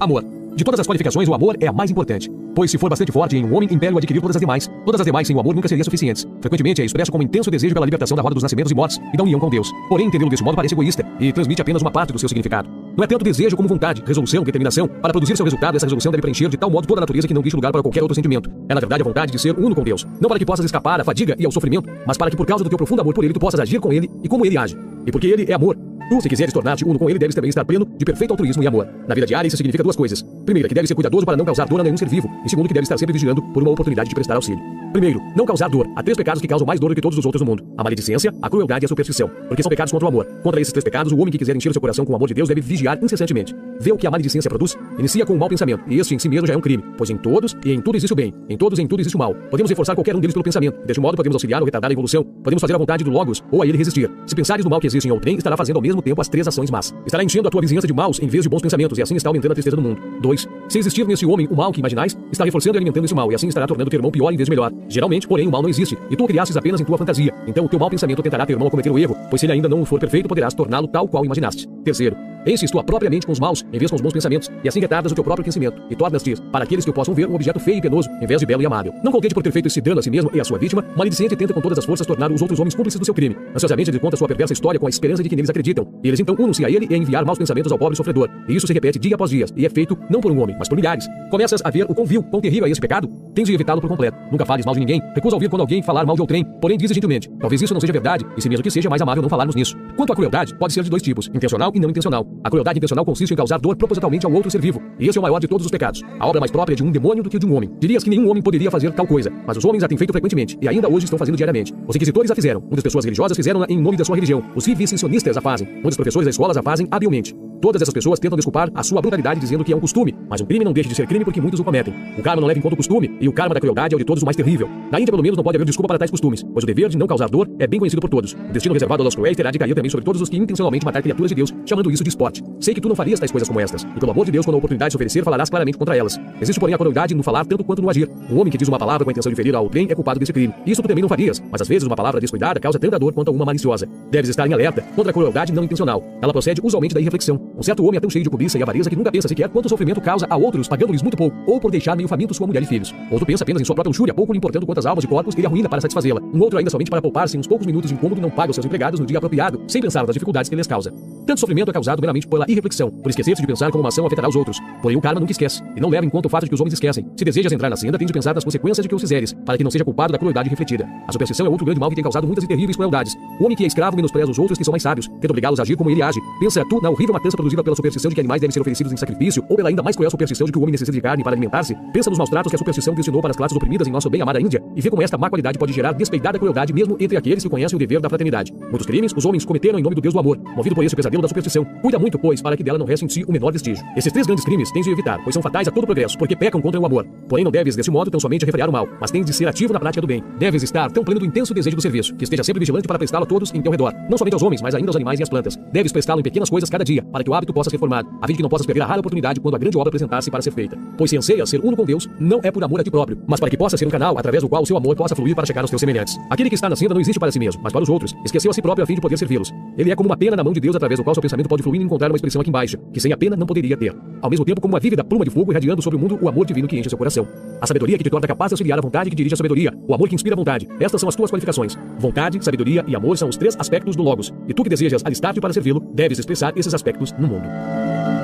Amor. 0.00 0.24
De 0.56 0.62
todas 0.62 0.80
as 0.80 0.86
qualificações, 0.86 1.28
o 1.28 1.34
amor 1.34 1.56
é 1.60 1.66
a 1.66 1.72
mais 1.72 1.90
importante. 1.90 2.30
Pois 2.54 2.70
se 2.70 2.78
for 2.78 2.88
bastante 2.88 3.10
forte 3.10 3.36
em 3.36 3.44
um 3.44 3.54
homem, 3.56 3.68
impele 3.72 3.94
o 3.94 3.98
adquirir 3.98 4.20
todas 4.20 4.36
as 4.36 4.40
demais. 4.40 4.70
Todas 4.84 5.00
as 5.00 5.04
demais 5.04 5.26
sem 5.26 5.34
o 5.34 5.40
amor 5.40 5.54
nunca 5.54 5.66
seriam 5.66 5.84
suficientes. 5.84 6.26
Frequentemente 6.40 6.82
é 6.82 6.84
expresso 6.84 7.10
como 7.10 7.24
intenso 7.24 7.50
desejo 7.50 7.74
pela 7.74 7.86
libertação 7.86 8.16
da 8.16 8.22
roda 8.22 8.34
dos 8.34 8.42
nascimentos 8.42 8.70
e 8.70 8.74
mortes 8.74 9.00
e 9.12 9.16
da 9.16 9.24
união 9.24 9.40
com 9.40 9.48
Deus. 9.48 9.70
Porém, 9.88 10.06
entendê-lo 10.06 10.30
desse 10.30 10.44
modo 10.44 10.54
parece 10.54 10.74
egoísta 10.74 11.04
e 11.18 11.32
transmite 11.32 11.62
apenas 11.62 11.82
uma 11.82 11.90
parte 11.90 12.12
do 12.12 12.18
seu 12.18 12.28
significado. 12.28 12.83
Não 12.96 13.02
é 13.02 13.06
tanto 13.08 13.24
desejo 13.24 13.56
como 13.56 13.68
vontade, 13.68 14.02
resolução, 14.06 14.44
determinação. 14.44 14.86
Para 14.86 15.12
produzir 15.12 15.36
seu 15.36 15.44
resultado, 15.44 15.76
essa 15.76 15.84
resolução 15.84 16.12
deve 16.12 16.22
preencher 16.22 16.48
de 16.48 16.56
tal 16.56 16.70
modo 16.70 16.86
toda 16.86 17.00
a 17.00 17.02
natureza 17.02 17.26
que 17.26 17.34
não 17.34 17.42
deixe 17.42 17.56
lugar 17.56 17.72
para 17.72 17.82
qualquer 17.82 18.02
outro 18.02 18.14
sentimento. 18.14 18.48
É 18.68 18.74
na 18.74 18.80
verdade 18.80 19.02
a 19.02 19.04
vontade 19.04 19.32
de 19.32 19.38
ser 19.38 19.58
uno 19.58 19.74
com 19.74 19.82
Deus. 19.82 20.06
Não 20.20 20.28
para 20.28 20.38
que 20.38 20.46
possas 20.46 20.64
escapar 20.64 21.00
à 21.00 21.04
fadiga 21.04 21.34
e 21.38 21.44
ao 21.44 21.50
sofrimento, 21.50 21.88
mas 22.06 22.16
para 22.16 22.30
que 22.30 22.36
por 22.36 22.46
causa 22.46 22.62
do 22.62 22.70
teu 22.70 22.78
profundo 22.78 23.00
amor 23.00 23.12
por 23.12 23.24
ele 23.24 23.34
tu 23.34 23.40
possas 23.40 23.58
agir 23.58 23.80
com 23.80 23.92
ele 23.92 24.08
e 24.22 24.28
como 24.28 24.46
ele 24.46 24.56
age. 24.56 24.76
E 25.06 25.10
porque 25.10 25.26
ele 25.26 25.50
é 25.50 25.54
amor, 25.54 25.76
Tu, 26.08 26.20
se 26.20 26.28
quiseres 26.28 26.52
tornar-te 26.52 26.84
uno 26.84 26.98
com 26.98 27.08
ele, 27.08 27.18
deves 27.18 27.34
também 27.34 27.48
estar 27.48 27.64
pleno 27.64 27.86
de 27.86 28.04
perfeito 28.04 28.32
altruísmo 28.32 28.62
e 28.62 28.66
amor. 28.66 28.88
Na 29.08 29.14
vida 29.14 29.26
diária, 29.26 29.48
isso 29.48 29.56
significa 29.56 29.82
duas 29.82 29.96
coisas. 29.96 30.22
Primeiro, 30.44 30.68
que 30.68 30.74
deve 30.74 30.86
ser 30.86 30.94
cuidadoso 30.94 31.24
para 31.24 31.36
não 31.36 31.44
causar 31.44 31.66
dor 31.66 31.80
a 31.80 31.82
nenhum 31.82 31.96
ser 31.96 32.08
vivo. 32.08 32.30
E 32.44 32.50
segundo, 32.50 32.68
que 32.68 32.74
deve 32.74 32.84
estar 32.84 32.98
sempre 32.98 33.12
vigilando 33.12 33.42
por 33.42 33.62
uma 33.62 33.72
oportunidade 33.72 34.08
de 34.08 34.14
prestar 34.14 34.34
auxílio. 34.34 34.62
Primeiro, 34.94 35.20
não 35.34 35.44
causar 35.44 35.68
dor. 35.68 35.88
Há 35.96 36.04
três 36.04 36.16
pecados 36.16 36.40
que 36.40 36.46
causam 36.46 36.64
mais 36.64 36.78
dor 36.78 36.90
do 36.90 36.94
que 36.94 37.00
todos 37.00 37.18
os 37.18 37.26
outros 37.26 37.42
do 37.42 37.46
mundo: 37.46 37.64
a 37.76 37.82
maledicência, 37.82 38.32
a 38.40 38.48
crueldade 38.48 38.84
e 38.84 38.86
a 38.86 38.88
superstição. 38.88 39.28
Porque 39.48 39.60
são 39.60 39.68
pecados 39.68 39.90
contra 39.90 40.06
o 40.06 40.08
amor. 40.08 40.24
Contra 40.40 40.60
esses 40.60 40.72
três 40.72 40.84
pecados, 40.84 41.10
o 41.12 41.16
homem 41.16 41.32
que 41.32 41.38
quiser 41.38 41.56
encher 41.56 41.70
o 41.70 41.72
seu 41.72 41.80
coração 41.80 42.04
com 42.04 42.12
o 42.12 42.16
amor 42.16 42.28
de 42.28 42.34
Deus 42.34 42.48
deve 42.48 42.60
vigiar 42.60 42.96
incessantemente. 43.02 43.56
Vê 43.80 43.90
o 43.90 43.96
que 43.96 44.06
a 44.06 44.10
maledicência 44.10 44.48
produz? 44.48 44.78
Inicia 44.96 45.26
com 45.26 45.34
um 45.34 45.36
mau 45.36 45.48
pensamento, 45.48 45.82
e 45.88 45.98
este 45.98 46.14
em 46.14 46.18
si 46.20 46.28
mesmo 46.28 46.46
já 46.46 46.54
é 46.54 46.56
um 46.56 46.60
crime, 46.60 46.84
pois 46.96 47.10
em 47.10 47.16
todos 47.16 47.56
e 47.64 47.72
em 47.72 47.80
tudo 47.80 47.96
existe 47.96 48.12
o 48.12 48.16
bem, 48.16 48.32
em 48.48 48.56
todos 48.56 48.78
e 48.78 48.82
em 48.82 48.86
tudo 48.86 49.00
existe 49.00 49.16
o 49.16 49.18
mal. 49.18 49.34
Podemos 49.50 49.68
reforçar 49.68 49.96
qualquer 49.96 50.14
um 50.14 50.20
deles 50.20 50.32
pelo 50.32 50.44
pensamento. 50.44 50.78
Deste 50.86 51.00
modo, 51.00 51.16
podemos 51.16 51.34
auxiliar 51.34 51.60
ou 51.60 51.66
retardar 51.66 51.90
a 51.90 51.92
evolução. 51.92 52.22
Podemos 52.22 52.60
fazer 52.60 52.74
a 52.74 52.78
vontade 52.78 53.02
do 53.02 53.10
Logos 53.10 53.42
ou 53.50 53.62
a 53.62 53.66
ele 53.66 53.76
resistir. 53.76 54.08
Se 54.26 54.36
pensares 54.36 54.64
no 54.64 54.70
mal 54.70 54.78
que 54.78 54.86
existe 54.86 55.08
em 55.08 55.10
outrem, 55.10 55.36
estará 55.36 55.56
fazendo 55.56 55.76
ao 55.76 55.82
mesmo 55.82 56.00
tempo 56.04 56.20
as 56.20 56.28
três 56.28 56.46
ações 56.46 56.70
más. 56.70 56.94
Estará 57.04 57.24
enchendo 57.24 57.48
a 57.48 57.50
tua 57.50 57.60
vizinhança 57.60 57.86
de 57.86 57.92
maus 57.92 58.20
em 58.20 58.28
vez 58.28 58.44
de 58.44 58.48
bons 58.48 58.62
pensamentos, 58.62 58.98
e 58.98 59.02
assim 59.02 59.16
está 59.16 59.28
aumentando 59.28 59.52
a 59.52 59.54
tristeza 59.54 59.76
do 59.76 59.82
mundo. 59.82 60.00
2. 60.20 60.48
Se 60.68 60.78
existir 60.78 61.06
nesse 61.06 61.26
homem 61.26 61.48
o 61.50 61.56
mal 61.56 61.72
que 61.72 61.80
imaginais, 61.80 62.16
está 62.30 62.44
reforçando 62.44 62.76
e 62.76 62.78
alimentando 62.78 63.04
esse 63.04 63.14
mal, 63.14 63.32
e 63.32 63.34
assim 63.34 63.48
estará 63.48 63.66
tornando 63.66 63.90
teu 63.90 63.98
irmão 63.98 64.12
pior 64.12 64.30
em 64.32 64.36
vez 64.36 64.46
de 64.46 64.50
melhor. 64.50 64.70
Geralmente, 64.88 65.26
porém, 65.26 65.48
o 65.48 65.50
mal 65.50 65.62
não 65.62 65.68
existe, 65.68 65.98
e 66.10 66.16
tu 66.16 66.24
o 66.24 66.26
criastes 66.26 66.56
apenas 66.56 66.80
em 66.80 66.84
tua 66.84 66.98
fantasia. 66.98 67.32
Então 67.46 67.64
o 67.64 67.68
teu 67.68 67.78
mau 67.78 67.90
pensamento 67.90 68.22
tentará 68.22 68.46
teu 68.46 68.54
irmão 68.54 68.68
a 68.68 68.70
cometer 68.70 68.90
o 68.90 68.98
erro, 68.98 69.16
pois 69.30 69.40
se 69.40 69.46
ele 69.46 69.54
ainda 69.54 69.68
não 69.68 69.84
for 69.84 69.98
perfeito, 69.98 70.28
poderás 70.28 70.54
torná-lo 70.54 70.86
tal 70.86 71.08
qual 71.08 71.24
imaginaste. 71.24 71.73
Terceiro, 71.84 72.16
enches 72.46 72.70
tua 72.70 72.82
própria 72.82 73.10
mente 73.10 73.26
com 73.26 73.32
os 73.32 73.38
maus, 73.38 73.64
em 73.72 73.78
vez 73.78 73.90
com 73.90 73.96
os 73.96 74.00
bons 74.00 74.12
pensamentos, 74.12 74.50
e 74.62 74.68
assim 74.68 74.80
retardas 74.80 75.12
o 75.12 75.14
teu 75.14 75.22
próprio 75.22 75.44
crescimento, 75.44 75.80
e 75.90 75.94
tornas-te, 75.94 76.34
para 76.50 76.64
aqueles 76.64 76.84
que 76.84 76.90
o 76.90 76.94
possam 76.94 77.14
ver, 77.14 77.28
um 77.28 77.34
objeto 77.34 77.60
feio 77.60 77.78
e 77.78 77.80
penoso, 77.80 78.08
em 78.20 78.26
vez 78.26 78.40
de 78.40 78.46
belo 78.46 78.62
e 78.62 78.66
amável. 78.66 78.92
Não 79.02 79.12
contente 79.12 79.34
por 79.34 79.42
ter 79.42 79.52
feito 79.52 79.66
esse 79.66 79.80
dano 79.80 80.00
a 80.00 80.02
si 80.02 80.10
mesmo 80.10 80.30
e 80.32 80.40
a 80.40 80.44
sua 80.44 80.58
vítima, 80.58 80.84
maledicente 80.96 81.36
tenta 81.36 81.52
com 81.52 81.60
todas 81.60 81.78
as 81.78 81.84
forças 81.84 82.06
tornar 82.06 82.32
os 82.32 82.40
outros 82.40 82.58
homens 82.58 82.74
cúmplices 82.74 82.98
do 82.98 83.04
seu 83.04 83.14
crime. 83.14 83.36
Ansiosamente 83.54 83.90
ele 83.90 83.98
conta 83.98 84.16
sua 84.16 84.28
perversa 84.28 84.52
história 84.52 84.80
com 84.80 84.86
a 84.86 84.90
esperança 84.90 85.22
de 85.22 85.28
que 85.28 85.36
neles 85.36 85.50
acreditam, 85.50 85.86
e 86.02 86.08
eles 86.08 86.20
então 86.20 86.34
unam-se 86.38 86.64
a 86.64 86.70
ele 86.70 86.86
e 86.88 86.94
a 86.94 86.96
enviar 86.96 87.24
maus 87.24 87.38
pensamentos 87.38 87.70
ao 87.70 87.78
pobre 87.78 87.96
sofredor. 87.96 88.28
E 88.48 88.56
isso 88.56 88.66
se 88.66 88.72
repete 88.72 88.98
dia 88.98 89.14
após 89.14 89.30
dia, 89.30 89.46
e 89.56 89.66
é 89.66 89.68
feito 89.68 89.98
não 90.08 90.20
por 90.20 90.32
um 90.32 90.40
homem, 90.40 90.56
mas 90.58 90.68
por 90.68 90.76
milhares. 90.76 91.06
Começas 91.30 91.60
a 91.64 91.70
ver 91.70 91.84
o 91.84 91.94
quão 91.94 92.06
vil, 92.06 92.22
quão 92.22 92.40
terrível 92.40 92.66
é 92.66 92.70
esse 92.70 92.80
pecado? 92.80 93.23
Tens 93.34 93.48
de 93.48 93.54
evitá-lo 93.54 93.80
por 93.80 93.88
completo. 93.88 94.16
Nunca 94.30 94.46
fales 94.46 94.64
mal 94.64 94.74
de 94.74 94.80
ninguém. 94.80 95.02
Recusa 95.12 95.34
ouvir 95.34 95.48
quando 95.48 95.62
alguém 95.62 95.82
falar 95.82 96.06
mal 96.06 96.14
de 96.14 96.22
outrem, 96.22 96.44
porém 96.60 96.78
dizes 96.78 96.94
gentilmente. 96.94 97.28
Talvez 97.40 97.60
isso 97.60 97.74
não 97.74 97.80
seja 97.80 97.92
verdade, 97.92 98.24
e 98.36 98.40
se 98.40 98.48
mesmo 98.48 98.62
que 98.62 98.70
seja 98.70 98.88
mais 98.88 99.02
amável 99.02 99.22
não 99.22 99.28
falarmos 99.28 99.56
nisso. 99.56 99.76
Quanto 99.96 100.12
à 100.12 100.16
crueldade, 100.16 100.56
pode 100.56 100.72
ser 100.72 100.84
de 100.84 100.90
dois 100.90 101.02
tipos, 101.02 101.28
intencional 101.34 101.72
e 101.74 101.80
não 101.80 101.90
intencional. 101.90 102.24
A 102.44 102.48
crueldade 102.48 102.78
intencional 102.78 103.04
consiste 103.04 103.32
em 103.32 103.36
causar 103.36 103.58
dor 103.58 103.74
propositalmente 103.74 104.24
ao 104.24 104.32
outro 104.32 104.50
ser 104.52 104.60
vivo, 104.60 104.80
e 105.00 105.08
esse 105.08 105.18
é 105.18 105.20
o 105.20 105.22
maior 105.22 105.40
de 105.40 105.48
todos 105.48 105.66
os 105.66 105.70
pecados. 105.70 106.00
A 106.20 106.28
obra 106.28 106.38
mais 106.38 106.52
própria 106.52 106.74
é 106.74 106.76
de 106.76 106.84
um 106.84 106.92
demônio 106.92 107.24
do 107.24 107.30
que 107.30 107.38
de 107.38 107.44
um 107.44 107.56
homem. 107.56 107.70
Dirias 107.80 108.04
que 108.04 108.10
nenhum 108.10 108.30
homem 108.30 108.42
poderia 108.42 108.70
fazer 108.70 108.92
tal 108.92 109.06
coisa, 109.06 109.32
mas 109.44 109.56
os 109.56 109.64
homens 109.64 109.82
a 109.82 109.88
têm 109.88 109.98
feito 109.98 110.12
frequentemente, 110.12 110.56
e 110.62 110.68
ainda 110.68 110.88
hoje 110.88 111.06
estão 111.06 111.18
fazendo 111.18 111.36
diariamente. 111.36 111.74
Os 111.88 111.96
inquisitores 111.96 112.30
a 112.30 112.36
fizeram, 112.36 112.60
muitas 112.60 112.84
pessoas 112.84 113.04
religiosas 113.04 113.36
fizeram 113.36 113.64
em 113.68 113.80
nome 113.80 113.96
da 113.96 114.04
sua 114.04 114.14
religião, 114.14 114.44
os 114.54 114.64
vivissecionistas 114.64 115.36
a 115.36 115.40
fazem, 115.40 115.66
muitos 115.74 115.96
professores 115.96 116.26
das 116.26 116.34
escolas 116.34 116.56
a 116.56 116.62
fazem 116.62 116.86
habilmente. 116.88 117.34
Todas 117.64 117.80
essas 117.80 117.94
pessoas 117.94 118.20
tentam 118.20 118.36
desculpar 118.36 118.70
a 118.74 118.82
sua 118.82 119.00
brutalidade 119.00 119.40
dizendo 119.40 119.64
que 119.64 119.72
é 119.72 119.76
um 119.76 119.80
costume, 119.80 120.14
mas 120.28 120.38
um 120.38 120.44
crime 120.44 120.66
não 120.66 120.72
deixa 120.74 120.86
de 120.86 120.94
ser 120.94 121.06
crime 121.06 121.24
porque 121.24 121.40
muitos 121.40 121.58
o 121.58 121.64
cometem. 121.64 121.94
O 122.18 122.20
karma 122.20 122.38
não 122.38 122.46
leva 122.46 122.58
em 122.58 122.62
conta 122.62 122.74
o 122.74 122.76
costume, 122.76 123.16
e 123.18 123.26
o 123.26 123.32
karma 123.32 123.54
da 123.54 123.60
crueldade 123.60 123.94
é 123.94 123.96
o 123.96 123.98
de 123.98 124.04
todos 124.04 124.22
o 124.22 124.26
mais 124.26 124.36
terrível. 124.36 124.68
Na 124.92 125.00
Índia, 125.00 125.10
pelo 125.10 125.22
menos, 125.22 125.34
não 125.34 125.42
pode 125.42 125.56
haver 125.56 125.64
desculpa 125.64 125.88
para 125.88 125.98
tais 125.98 126.10
costumes, 126.10 126.42
pois 126.42 126.62
o 126.62 126.66
dever 126.66 126.90
de 126.90 126.98
não 126.98 127.06
causar 127.06 127.26
dor 127.30 127.48
é 127.58 127.66
bem 127.66 127.80
conhecido 127.80 128.02
por 128.02 128.10
todos. 128.10 128.34
O 128.34 128.52
destino 128.52 128.74
reservado 128.74 129.02
aos 129.02 129.14
cruéis 129.14 129.34
terá 129.34 129.50
de 129.50 129.58
cair 129.58 129.74
também 129.74 129.90
sobre 129.90 130.04
todos 130.04 130.20
os 130.20 130.28
que 130.28 130.36
intencionalmente 130.36 130.84
matar 130.84 131.00
criaturas 131.00 131.30
de 131.30 131.36
Deus, 131.36 131.54
chamando 131.64 131.90
isso 131.90 132.04
de 132.04 132.10
esporte. 132.10 132.44
Sei 132.60 132.74
que 132.74 132.82
tu 132.82 132.88
não 132.90 132.94
farias 132.94 133.18
tais 133.18 133.32
coisas 133.32 133.48
como 133.48 133.58
estas, 133.58 133.82
e 133.82 133.98
pelo 133.98 134.12
amor 134.12 134.26
de 134.26 134.32
Deus, 134.32 134.44
quando 134.44 134.56
a 134.56 134.58
oportunidade 134.58 134.92
se 134.92 134.98
oferecer, 134.98 135.24
falarás 135.24 135.48
claramente 135.48 135.78
contra 135.78 135.96
elas. 135.96 136.20
Existe, 136.42 136.60
porém, 136.60 136.74
a 136.74 136.76
crueldade 136.76 137.14
no 137.14 137.22
falar 137.22 137.46
tanto 137.46 137.64
quanto 137.64 137.80
no 137.80 137.88
agir. 137.88 138.10
Um 138.30 138.40
homem 138.40 138.50
que 138.50 138.58
diz 138.58 138.68
uma 138.68 138.78
palavra 138.78 139.06
com 139.06 139.10
a 139.10 139.12
intenção 139.12 139.32
de 139.32 139.36
ferir 139.36 139.54
ao 139.54 139.70
trem 139.70 139.86
é 139.88 139.94
culpado 139.94 140.20
desse 140.20 140.34
crime. 140.34 140.52
Isso 140.66 140.82
tu 140.82 140.88
também 140.88 141.00
não 141.00 141.08
farias, 141.08 141.42
mas 141.50 141.62
às 141.62 141.68
vezes 141.68 141.86
uma 141.86 141.96
palavra 141.96 142.20
descuidada 142.20 142.60
causa 142.60 142.78
tanta 142.78 142.98
dor 142.98 143.14
quanto 143.14 143.32
uma 143.32 143.46
maliciosa. 143.46 143.88
Deves 144.10 144.28
estar 144.28 144.46
em 144.46 144.52
alerta 144.52 144.82
contra 144.94 145.12
a 145.12 145.14
crueldade 145.14 145.50
não 145.50 145.64
intencional. 145.64 146.04
Ela 146.20 146.30
procede 146.30 146.60
usualmente 146.62 146.94
da 146.94 147.00
irreflexão. 147.00 147.53
Um 147.56 147.62
certo 147.62 147.84
homem 147.84 147.98
é 147.98 148.00
tão 148.00 148.10
cheio 148.10 148.24
de 148.24 148.28
cobiça 148.28 148.58
e 148.58 148.62
avareza 148.62 148.90
que 148.90 148.96
nunca 148.96 149.12
pensa 149.12 149.28
sequer 149.28 149.48
quanto 149.48 149.68
sofrimento 149.68 150.00
causa 150.00 150.26
a 150.28 150.36
outros, 150.36 150.66
pagando-lhes 150.66 151.02
muito 151.02 151.16
pouco, 151.16 151.36
ou 151.46 151.60
por 151.60 151.70
deixar 151.70 151.94
meio 151.94 152.08
faminto 152.08 152.34
sua 152.34 152.48
mulher 152.48 152.64
e 152.64 152.66
filhos. 152.66 152.92
Outro 153.12 153.24
pensa 153.24 153.44
apenas 153.44 153.62
em 153.62 153.64
sua 153.64 153.76
própria 153.76 153.90
luxúria, 153.90 154.12
pouco 154.12 154.32
lhe 154.32 154.38
importando 154.38 154.66
quantas 154.66 154.84
almas 154.84 155.04
e 155.04 155.06
corpos 155.06 155.36
ele 155.36 155.46
arruína 155.46 155.68
para 155.68 155.80
satisfazê-la. 155.80 156.20
Um 156.20 156.40
outro 156.40 156.58
ainda 156.58 156.68
somente 156.68 156.90
para 156.90 157.00
poupar-se 157.00 157.38
uns 157.38 157.46
poucos 157.46 157.64
minutos 157.64 157.90
de 157.90 157.94
incômodo 157.94 158.20
não 158.20 158.28
paga 158.28 158.50
os 158.50 158.56
seus 158.56 158.66
empregados 158.66 158.98
no 158.98 159.06
dia 159.06 159.18
apropriado, 159.18 159.62
sem 159.68 159.80
pensar 159.80 160.04
nas 160.04 160.14
dificuldades 160.14 160.48
que 160.48 160.56
lhes 160.56 160.66
causa. 160.66 160.92
Tanto 161.24 161.38
sofrimento 161.38 161.70
é 161.70 161.72
causado 161.72 162.00
meramente 162.00 162.26
pela 162.26 162.44
irreflexão, 162.48 162.90
por 162.90 163.08
esquecer-se 163.08 163.40
de 163.40 163.46
pensar 163.46 163.70
como 163.70 163.84
uma 163.84 163.88
ação 163.88 164.04
afetará 164.04 164.28
os 164.28 164.34
outros. 164.34 164.58
Porém, 164.82 164.96
o 164.96 165.00
karma 165.00 165.20
nunca 165.20 165.30
esquece, 165.30 165.62
e 165.76 165.80
não 165.80 165.88
leva 165.88 166.04
em 166.04 166.10
conta 166.10 166.26
o 166.26 166.30
fato 166.30 166.42
de 166.42 166.48
que 166.48 166.54
os 166.54 166.60
homens 166.60 166.74
esquecem. 166.74 167.06
Se 167.16 167.24
desejas 167.24 167.52
entrar 167.52 167.70
na 167.70 167.76
senda, 167.76 167.96
tem 167.96 168.06
de 168.06 168.12
pensar 168.12 168.34
nas 168.34 168.42
consequências 168.42 168.82
de 168.82 168.88
que 168.88 168.94
os 168.96 169.00
fizeres, 169.00 169.32
para 169.32 169.56
que 169.56 169.62
não 169.62 169.70
seja 169.70 169.84
culpado 169.84 170.12
da 170.12 170.18
crueldade 170.18 170.50
refletida. 170.50 170.88
A 171.06 171.12
superstição 171.12 171.46
é 171.46 171.48
outro 171.48 171.64
grande 171.64 171.78
mal 171.78 171.88
que 171.88 171.94
tem 171.94 172.02
causado 172.02 172.26
muitas 172.26 172.42
e 172.42 172.48
terríveis 172.48 172.76
crueldades. 172.76 173.14
O 173.38 173.44
homem 173.44 173.56
que 173.56 173.62
é 173.62 173.66
escravo 173.66 173.94
menospreza 173.94 174.30
os 174.30 174.38
outros 174.40 174.58
que 174.58 174.64
são 174.64 174.72
mais 174.72 174.82
sábios, 174.82 175.06
tenta 175.06 175.32
obrigá-los 175.32 175.60
a 175.60 175.62
agir 175.62 175.76
como 175.76 175.88
ele 175.88 176.02
age. 176.02 176.18
Pensa 176.40 176.64
tu 176.68 176.80
na 176.82 176.90
horrível 176.90 177.14
matança 177.14 177.36
produzida 177.44 177.62
pela 177.62 177.76
superstição 177.76 178.08
de 178.08 178.14
que 178.14 178.20
animais 178.20 178.40
devem 178.40 178.52
ser 178.52 178.60
oferecidos 178.60 178.92
em 178.92 178.96
sacrifício, 178.96 179.44
ou 179.48 179.56
pela 179.56 179.68
ainda 179.68 179.82
mais 179.82 179.94
cruel 179.94 180.10
superstição 180.10 180.46
de 180.46 180.52
que 180.52 180.58
o 180.58 180.62
homem 180.62 180.72
necessita 180.72 180.92
de 180.92 181.00
carne 181.00 181.22
para 181.22 181.32
alimentar-se. 181.32 181.76
Pensa 181.92 182.08
nos 182.08 182.18
maus 182.18 182.30
tratos 182.30 182.50
que 182.50 182.56
a 182.56 182.58
superstição 182.58 182.94
destinou 182.94 183.20
para 183.20 183.30
as 183.30 183.36
classes 183.36 183.56
oprimidas 183.56 183.86
em 183.86 183.90
nossa 183.90 184.08
bem-amada 184.08 184.40
Índia, 184.40 184.62
e 184.74 184.80
vê 184.80 184.88
como 184.88 185.02
esta 185.02 185.18
má 185.18 185.28
qualidade 185.28 185.58
pode 185.58 185.72
gerar 185.72 185.92
despeidada 185.92 186.38
crueldade 186.38 186.72
mesmo 186.72 186.96
entre 186.98 187.16
aqueles 187.16 187.42
que 187.42 187.48
conhecem 187.50 187.76
o 187.76 187.78
dever 187.78 188.00
da 188.00 188.08
fraternidade. 188.08 188.52
Muitos 188.70 188.86
crimes 188.86 189.12
os 189.14 189.24
homens 189.24 189.44
cometeram 189.44 189.78
em 189.78 189.82
nome 189.82 189.94
do 189.94 190.00
Deus 190.00 190.14
do 190.14 190.20
amor, 190.20 190.38
movido 190.56 190.74
por 190.74 190.84
esse 190.84 190.96
pesadelo 190.96 191.20
da 191.20 191.28
superstição. 191.28 191.64
Cuida 191.82 191.98
muito, 191.98 192.18
pois, 192.18 192.40
para 192.40 192.56
que 192.56 192.62
dela 192.62 192.78
não 192.78 192.86
reste 192.86 193.04
em 193.04 193.08
si 193.08 193.24
o 193.24 193.32
menor 193.32 193.52
vestígio. 193.52 193.84
Esses 193.96 194.12
três 194.12 194.26
grandes 194.26 194.44
crimes 194.44 194.70
tens 194.72 194.84
de 194.84 194.92
evitar, 194.92 195.22
pois 195.22 195.34
são 195.34 195.42
fatais 195.42 195.68
a 195.68 195.70
todo 195.70 195.84
progresso, 195.84 196.16
porque 196.16 196.34
pecam 196.34 196.60
contra 196.60 196.80
o 196.80 196.86
amor. 196.86 197.06
Porém, 197.28 197.44
não 197.44 197.52
deves, 197.52 197.76
desse 197.76 197.90
modo, 197.90 198.10
tão 198.10 198.20
somente 198.20 198.46
refrear 198.46 198.68
o 198.68 198.72
mal, 198.72 198.88
mas 199.00 199.10
tens 199.10 199.26
de 199.26 199.32
ser 199.32 199.46
ativo 199.46 199.72
na 199.72 199.80
prática 199.80 200.00
do 200.00 200.06
bem. 200.06 200.22
Deves 200.38 200.62
estar 200.62 200.90
tão 200.90 201.04
pleno 201.04 201.20
do 201.20 201.26
intenso 201.26 201.52
desejo 201.52 201.76
do 201.76 201.82
serviço, 201.82 202.14
que 202.14 202.24
esteja 202.24 202.42
sempre 202.42 202.60
vigilante 202.60 202.88
para 202.88 202.98
prestá-lo 202.98 203.24
a 203.24 203.26
todos 203.26 203.52
em 203.52 203.60
teu 203.60 203.70
redor, 203.70 203.92
não 204.08 204.16
somente 204.16 204.34
aos 204.34 204.42
homens, 204.42 204.62
mas 204.62 204.74
ainda 204.74 204.88
aos 204.88 204.96
animais 204.96 205.20
e 205.20 205.22
às 205.22 205.28
plantas. 205.28 205.56
Deves 205.72 205.92
prestá-lo 205.92 206.20
em 206.20 206.22
pequenas 206.22 206.48
coisas 206.48 206.70
cada 206.70 206.84
dia, 206.84 207.02
para 207.04 207.22
que 207.22 207.30
o 207.30 207.33
o 207.34 207.36
hábito 207.36 207.52
possas 207.52 207.72
reformar, 207.72 208.04
a 208.22 208.26
fim 208.26 208.32
de 208.32 208.36
que 208.38 208.42
não 208.42 208.48
possas 208.48 208.66
perder 208.66 208.82
a 208.82 208.86
rara 208.86 209.00
oportunidade 209.00 209.40
quando 209.40 209.56
a 209.56 209.58
grande 209.58 209.76
obra 209.76 209.88
apresentar-se 209.88 210.30
para 210.30 210.40
ser 210.40 210.52
feita. 210.52 210.78
Pois 210.96 211.10
se 211.10 211.16
anseia 211.16 211.44
ser 211.44 211.60
uno 211.60 211.76
com 211.76 211.84
Deus, 211.84 212.08
não 212.18 212.40
é 212.42 212.50
por 212.50 212.62
amor 212.62 212.80
a 212.80 212.84
ti 212.84 212.90
próprio, 212.90 213.18
mas 213.26 213.40
para 213.40 213.50
que 213.50 213.56
possa 213.56 213.76
ser 213.76 213.86
um 213.86 213.90
canal 213.90 214.16
através 214.16 214.42
do 214.42 214.48
qual 214.48 214.62
o 214.62 214.66
seu 214.66 214.76
amor 214.76 214.94
possa 214.96 215.14
fluir 215.14 215.34
para 215.34 215.44
chegar 215.44 215.62
aos 215.62 215.70
teus 215.70 215.80
semelhantes. 215.80 216.18
Aquele 216.30 216.48
que 216.48 216.54
está 216.54 216.68
na 216.68 216.76
senda 216.76 216.94
não 216.94 217.00
existe 217.00 217.18
para 217.18 217.30
si 217.32 217.38
mesmo, 217.38 217.60
mas 217.62 217.72
para 217.72 217.82
os 217.82 217.88
outros, 217.88 218.14
esqueceu 218.24 218.50
a 218.50 218.54
si 218.54 218.62
próprio 218.62 218.84
a 218.84 218.86
fim 218.86 218.94
de 218.94 219.00
poder 219.00 219.18
servi-los. 219.18 219.52
Ele 219.76 219.90
é 219.90 219.96
como 219.96 220.08
uma 220.08 220.16
pena 220.16 220.36
na 220.36 220.44
mão 220.44 220.52
de 220.52 220.60
Deus 220.60 220.76
através 220.76 220.98
do 220.98 221.04
qual 221.04 221.14
seu 221.14 221.22
pensamento 221.22 221.48
pode 221.48 221.62
fluir 221.62 221.80
e 221.80 221.84
encontrar 221.84 222.10
uma 222.10 222.16
expressão 222.16 222.40
aqui 222.40 222.50
embaixo, 222.50 222.78
que 222.92 223.00
sem 223.00 223.12
a 223.12 223.16
pena 223.16 223.36
não 223.36 223.46
poderia 223.46 223.76
ter. 223.76 223.94
Ao 224.22 224.30
mesmo 224.30 224.44
tempo, 224.44 224.60
como 224.60 224.74
uma 224.74 224.80
vívida 224.80 225.02
pluma 225.02 225.24
de 225.24 225.30
fogo 225.30 225.52
irradiando 225.52 225.82
sobre 225.82 225.96
o 225.96 226.00
mundo 226.00 226.18
o 226.20 226.28
amor 226.28 226.46
divino 226.46 226.68
que 226.68 226.78
enche 226.78 226.88
seu 226.88 226.98
coração. 226.98 227.26
A 227.60 227.66
sabedoria 227.66 227.98
que 227.98 228.04
te 228.04 228.10
torna 228.10 228.26
capaz 228.26 228.50
de 228.50 228.54
auxiliar 228.54 228.78
a 228.78 228.82
vontade 228.82 229.10
que 229.10 229.16
dirige 229.16 229.34
a 229.34 229.36
sabedoria, 229.36 229.72
o 229.86 229.94
amor 229.94 230.08
que 230.08 230.14
inspira 230.14 230.34
a 230.34 230.36
vontade. 230.36 230.68
Estas 230.78 231.00
são 231.00 231.08
as 231.08 231.16
tuas 231.16 231.30
qualificações. 231.30 231.76
Vontade, 231.98 232.42
sabedoria 232.44 232.84
e 232.86 232.94
amor 232.94 233.16
são 233.16 233.28
os 233.28 233.36
três 233.36 233.56
aspectos 233.58 233.96
do 233.96 234.02
Logos. 234.02 234.32
E 234.48 234.54
tu 234.54 234.62
que 234.62 234.68
desejas 234.68 235.02
alistar-te 235.04 235.40
para 235.40 235.52
servi-lo, 235.52 235.80
deves 235.94 236.18
expressar 236.18 236.52
esses 236.56 236.72
aspectos 236.74 237.12
no 237.26 237.38
mundo. 237.38 238.23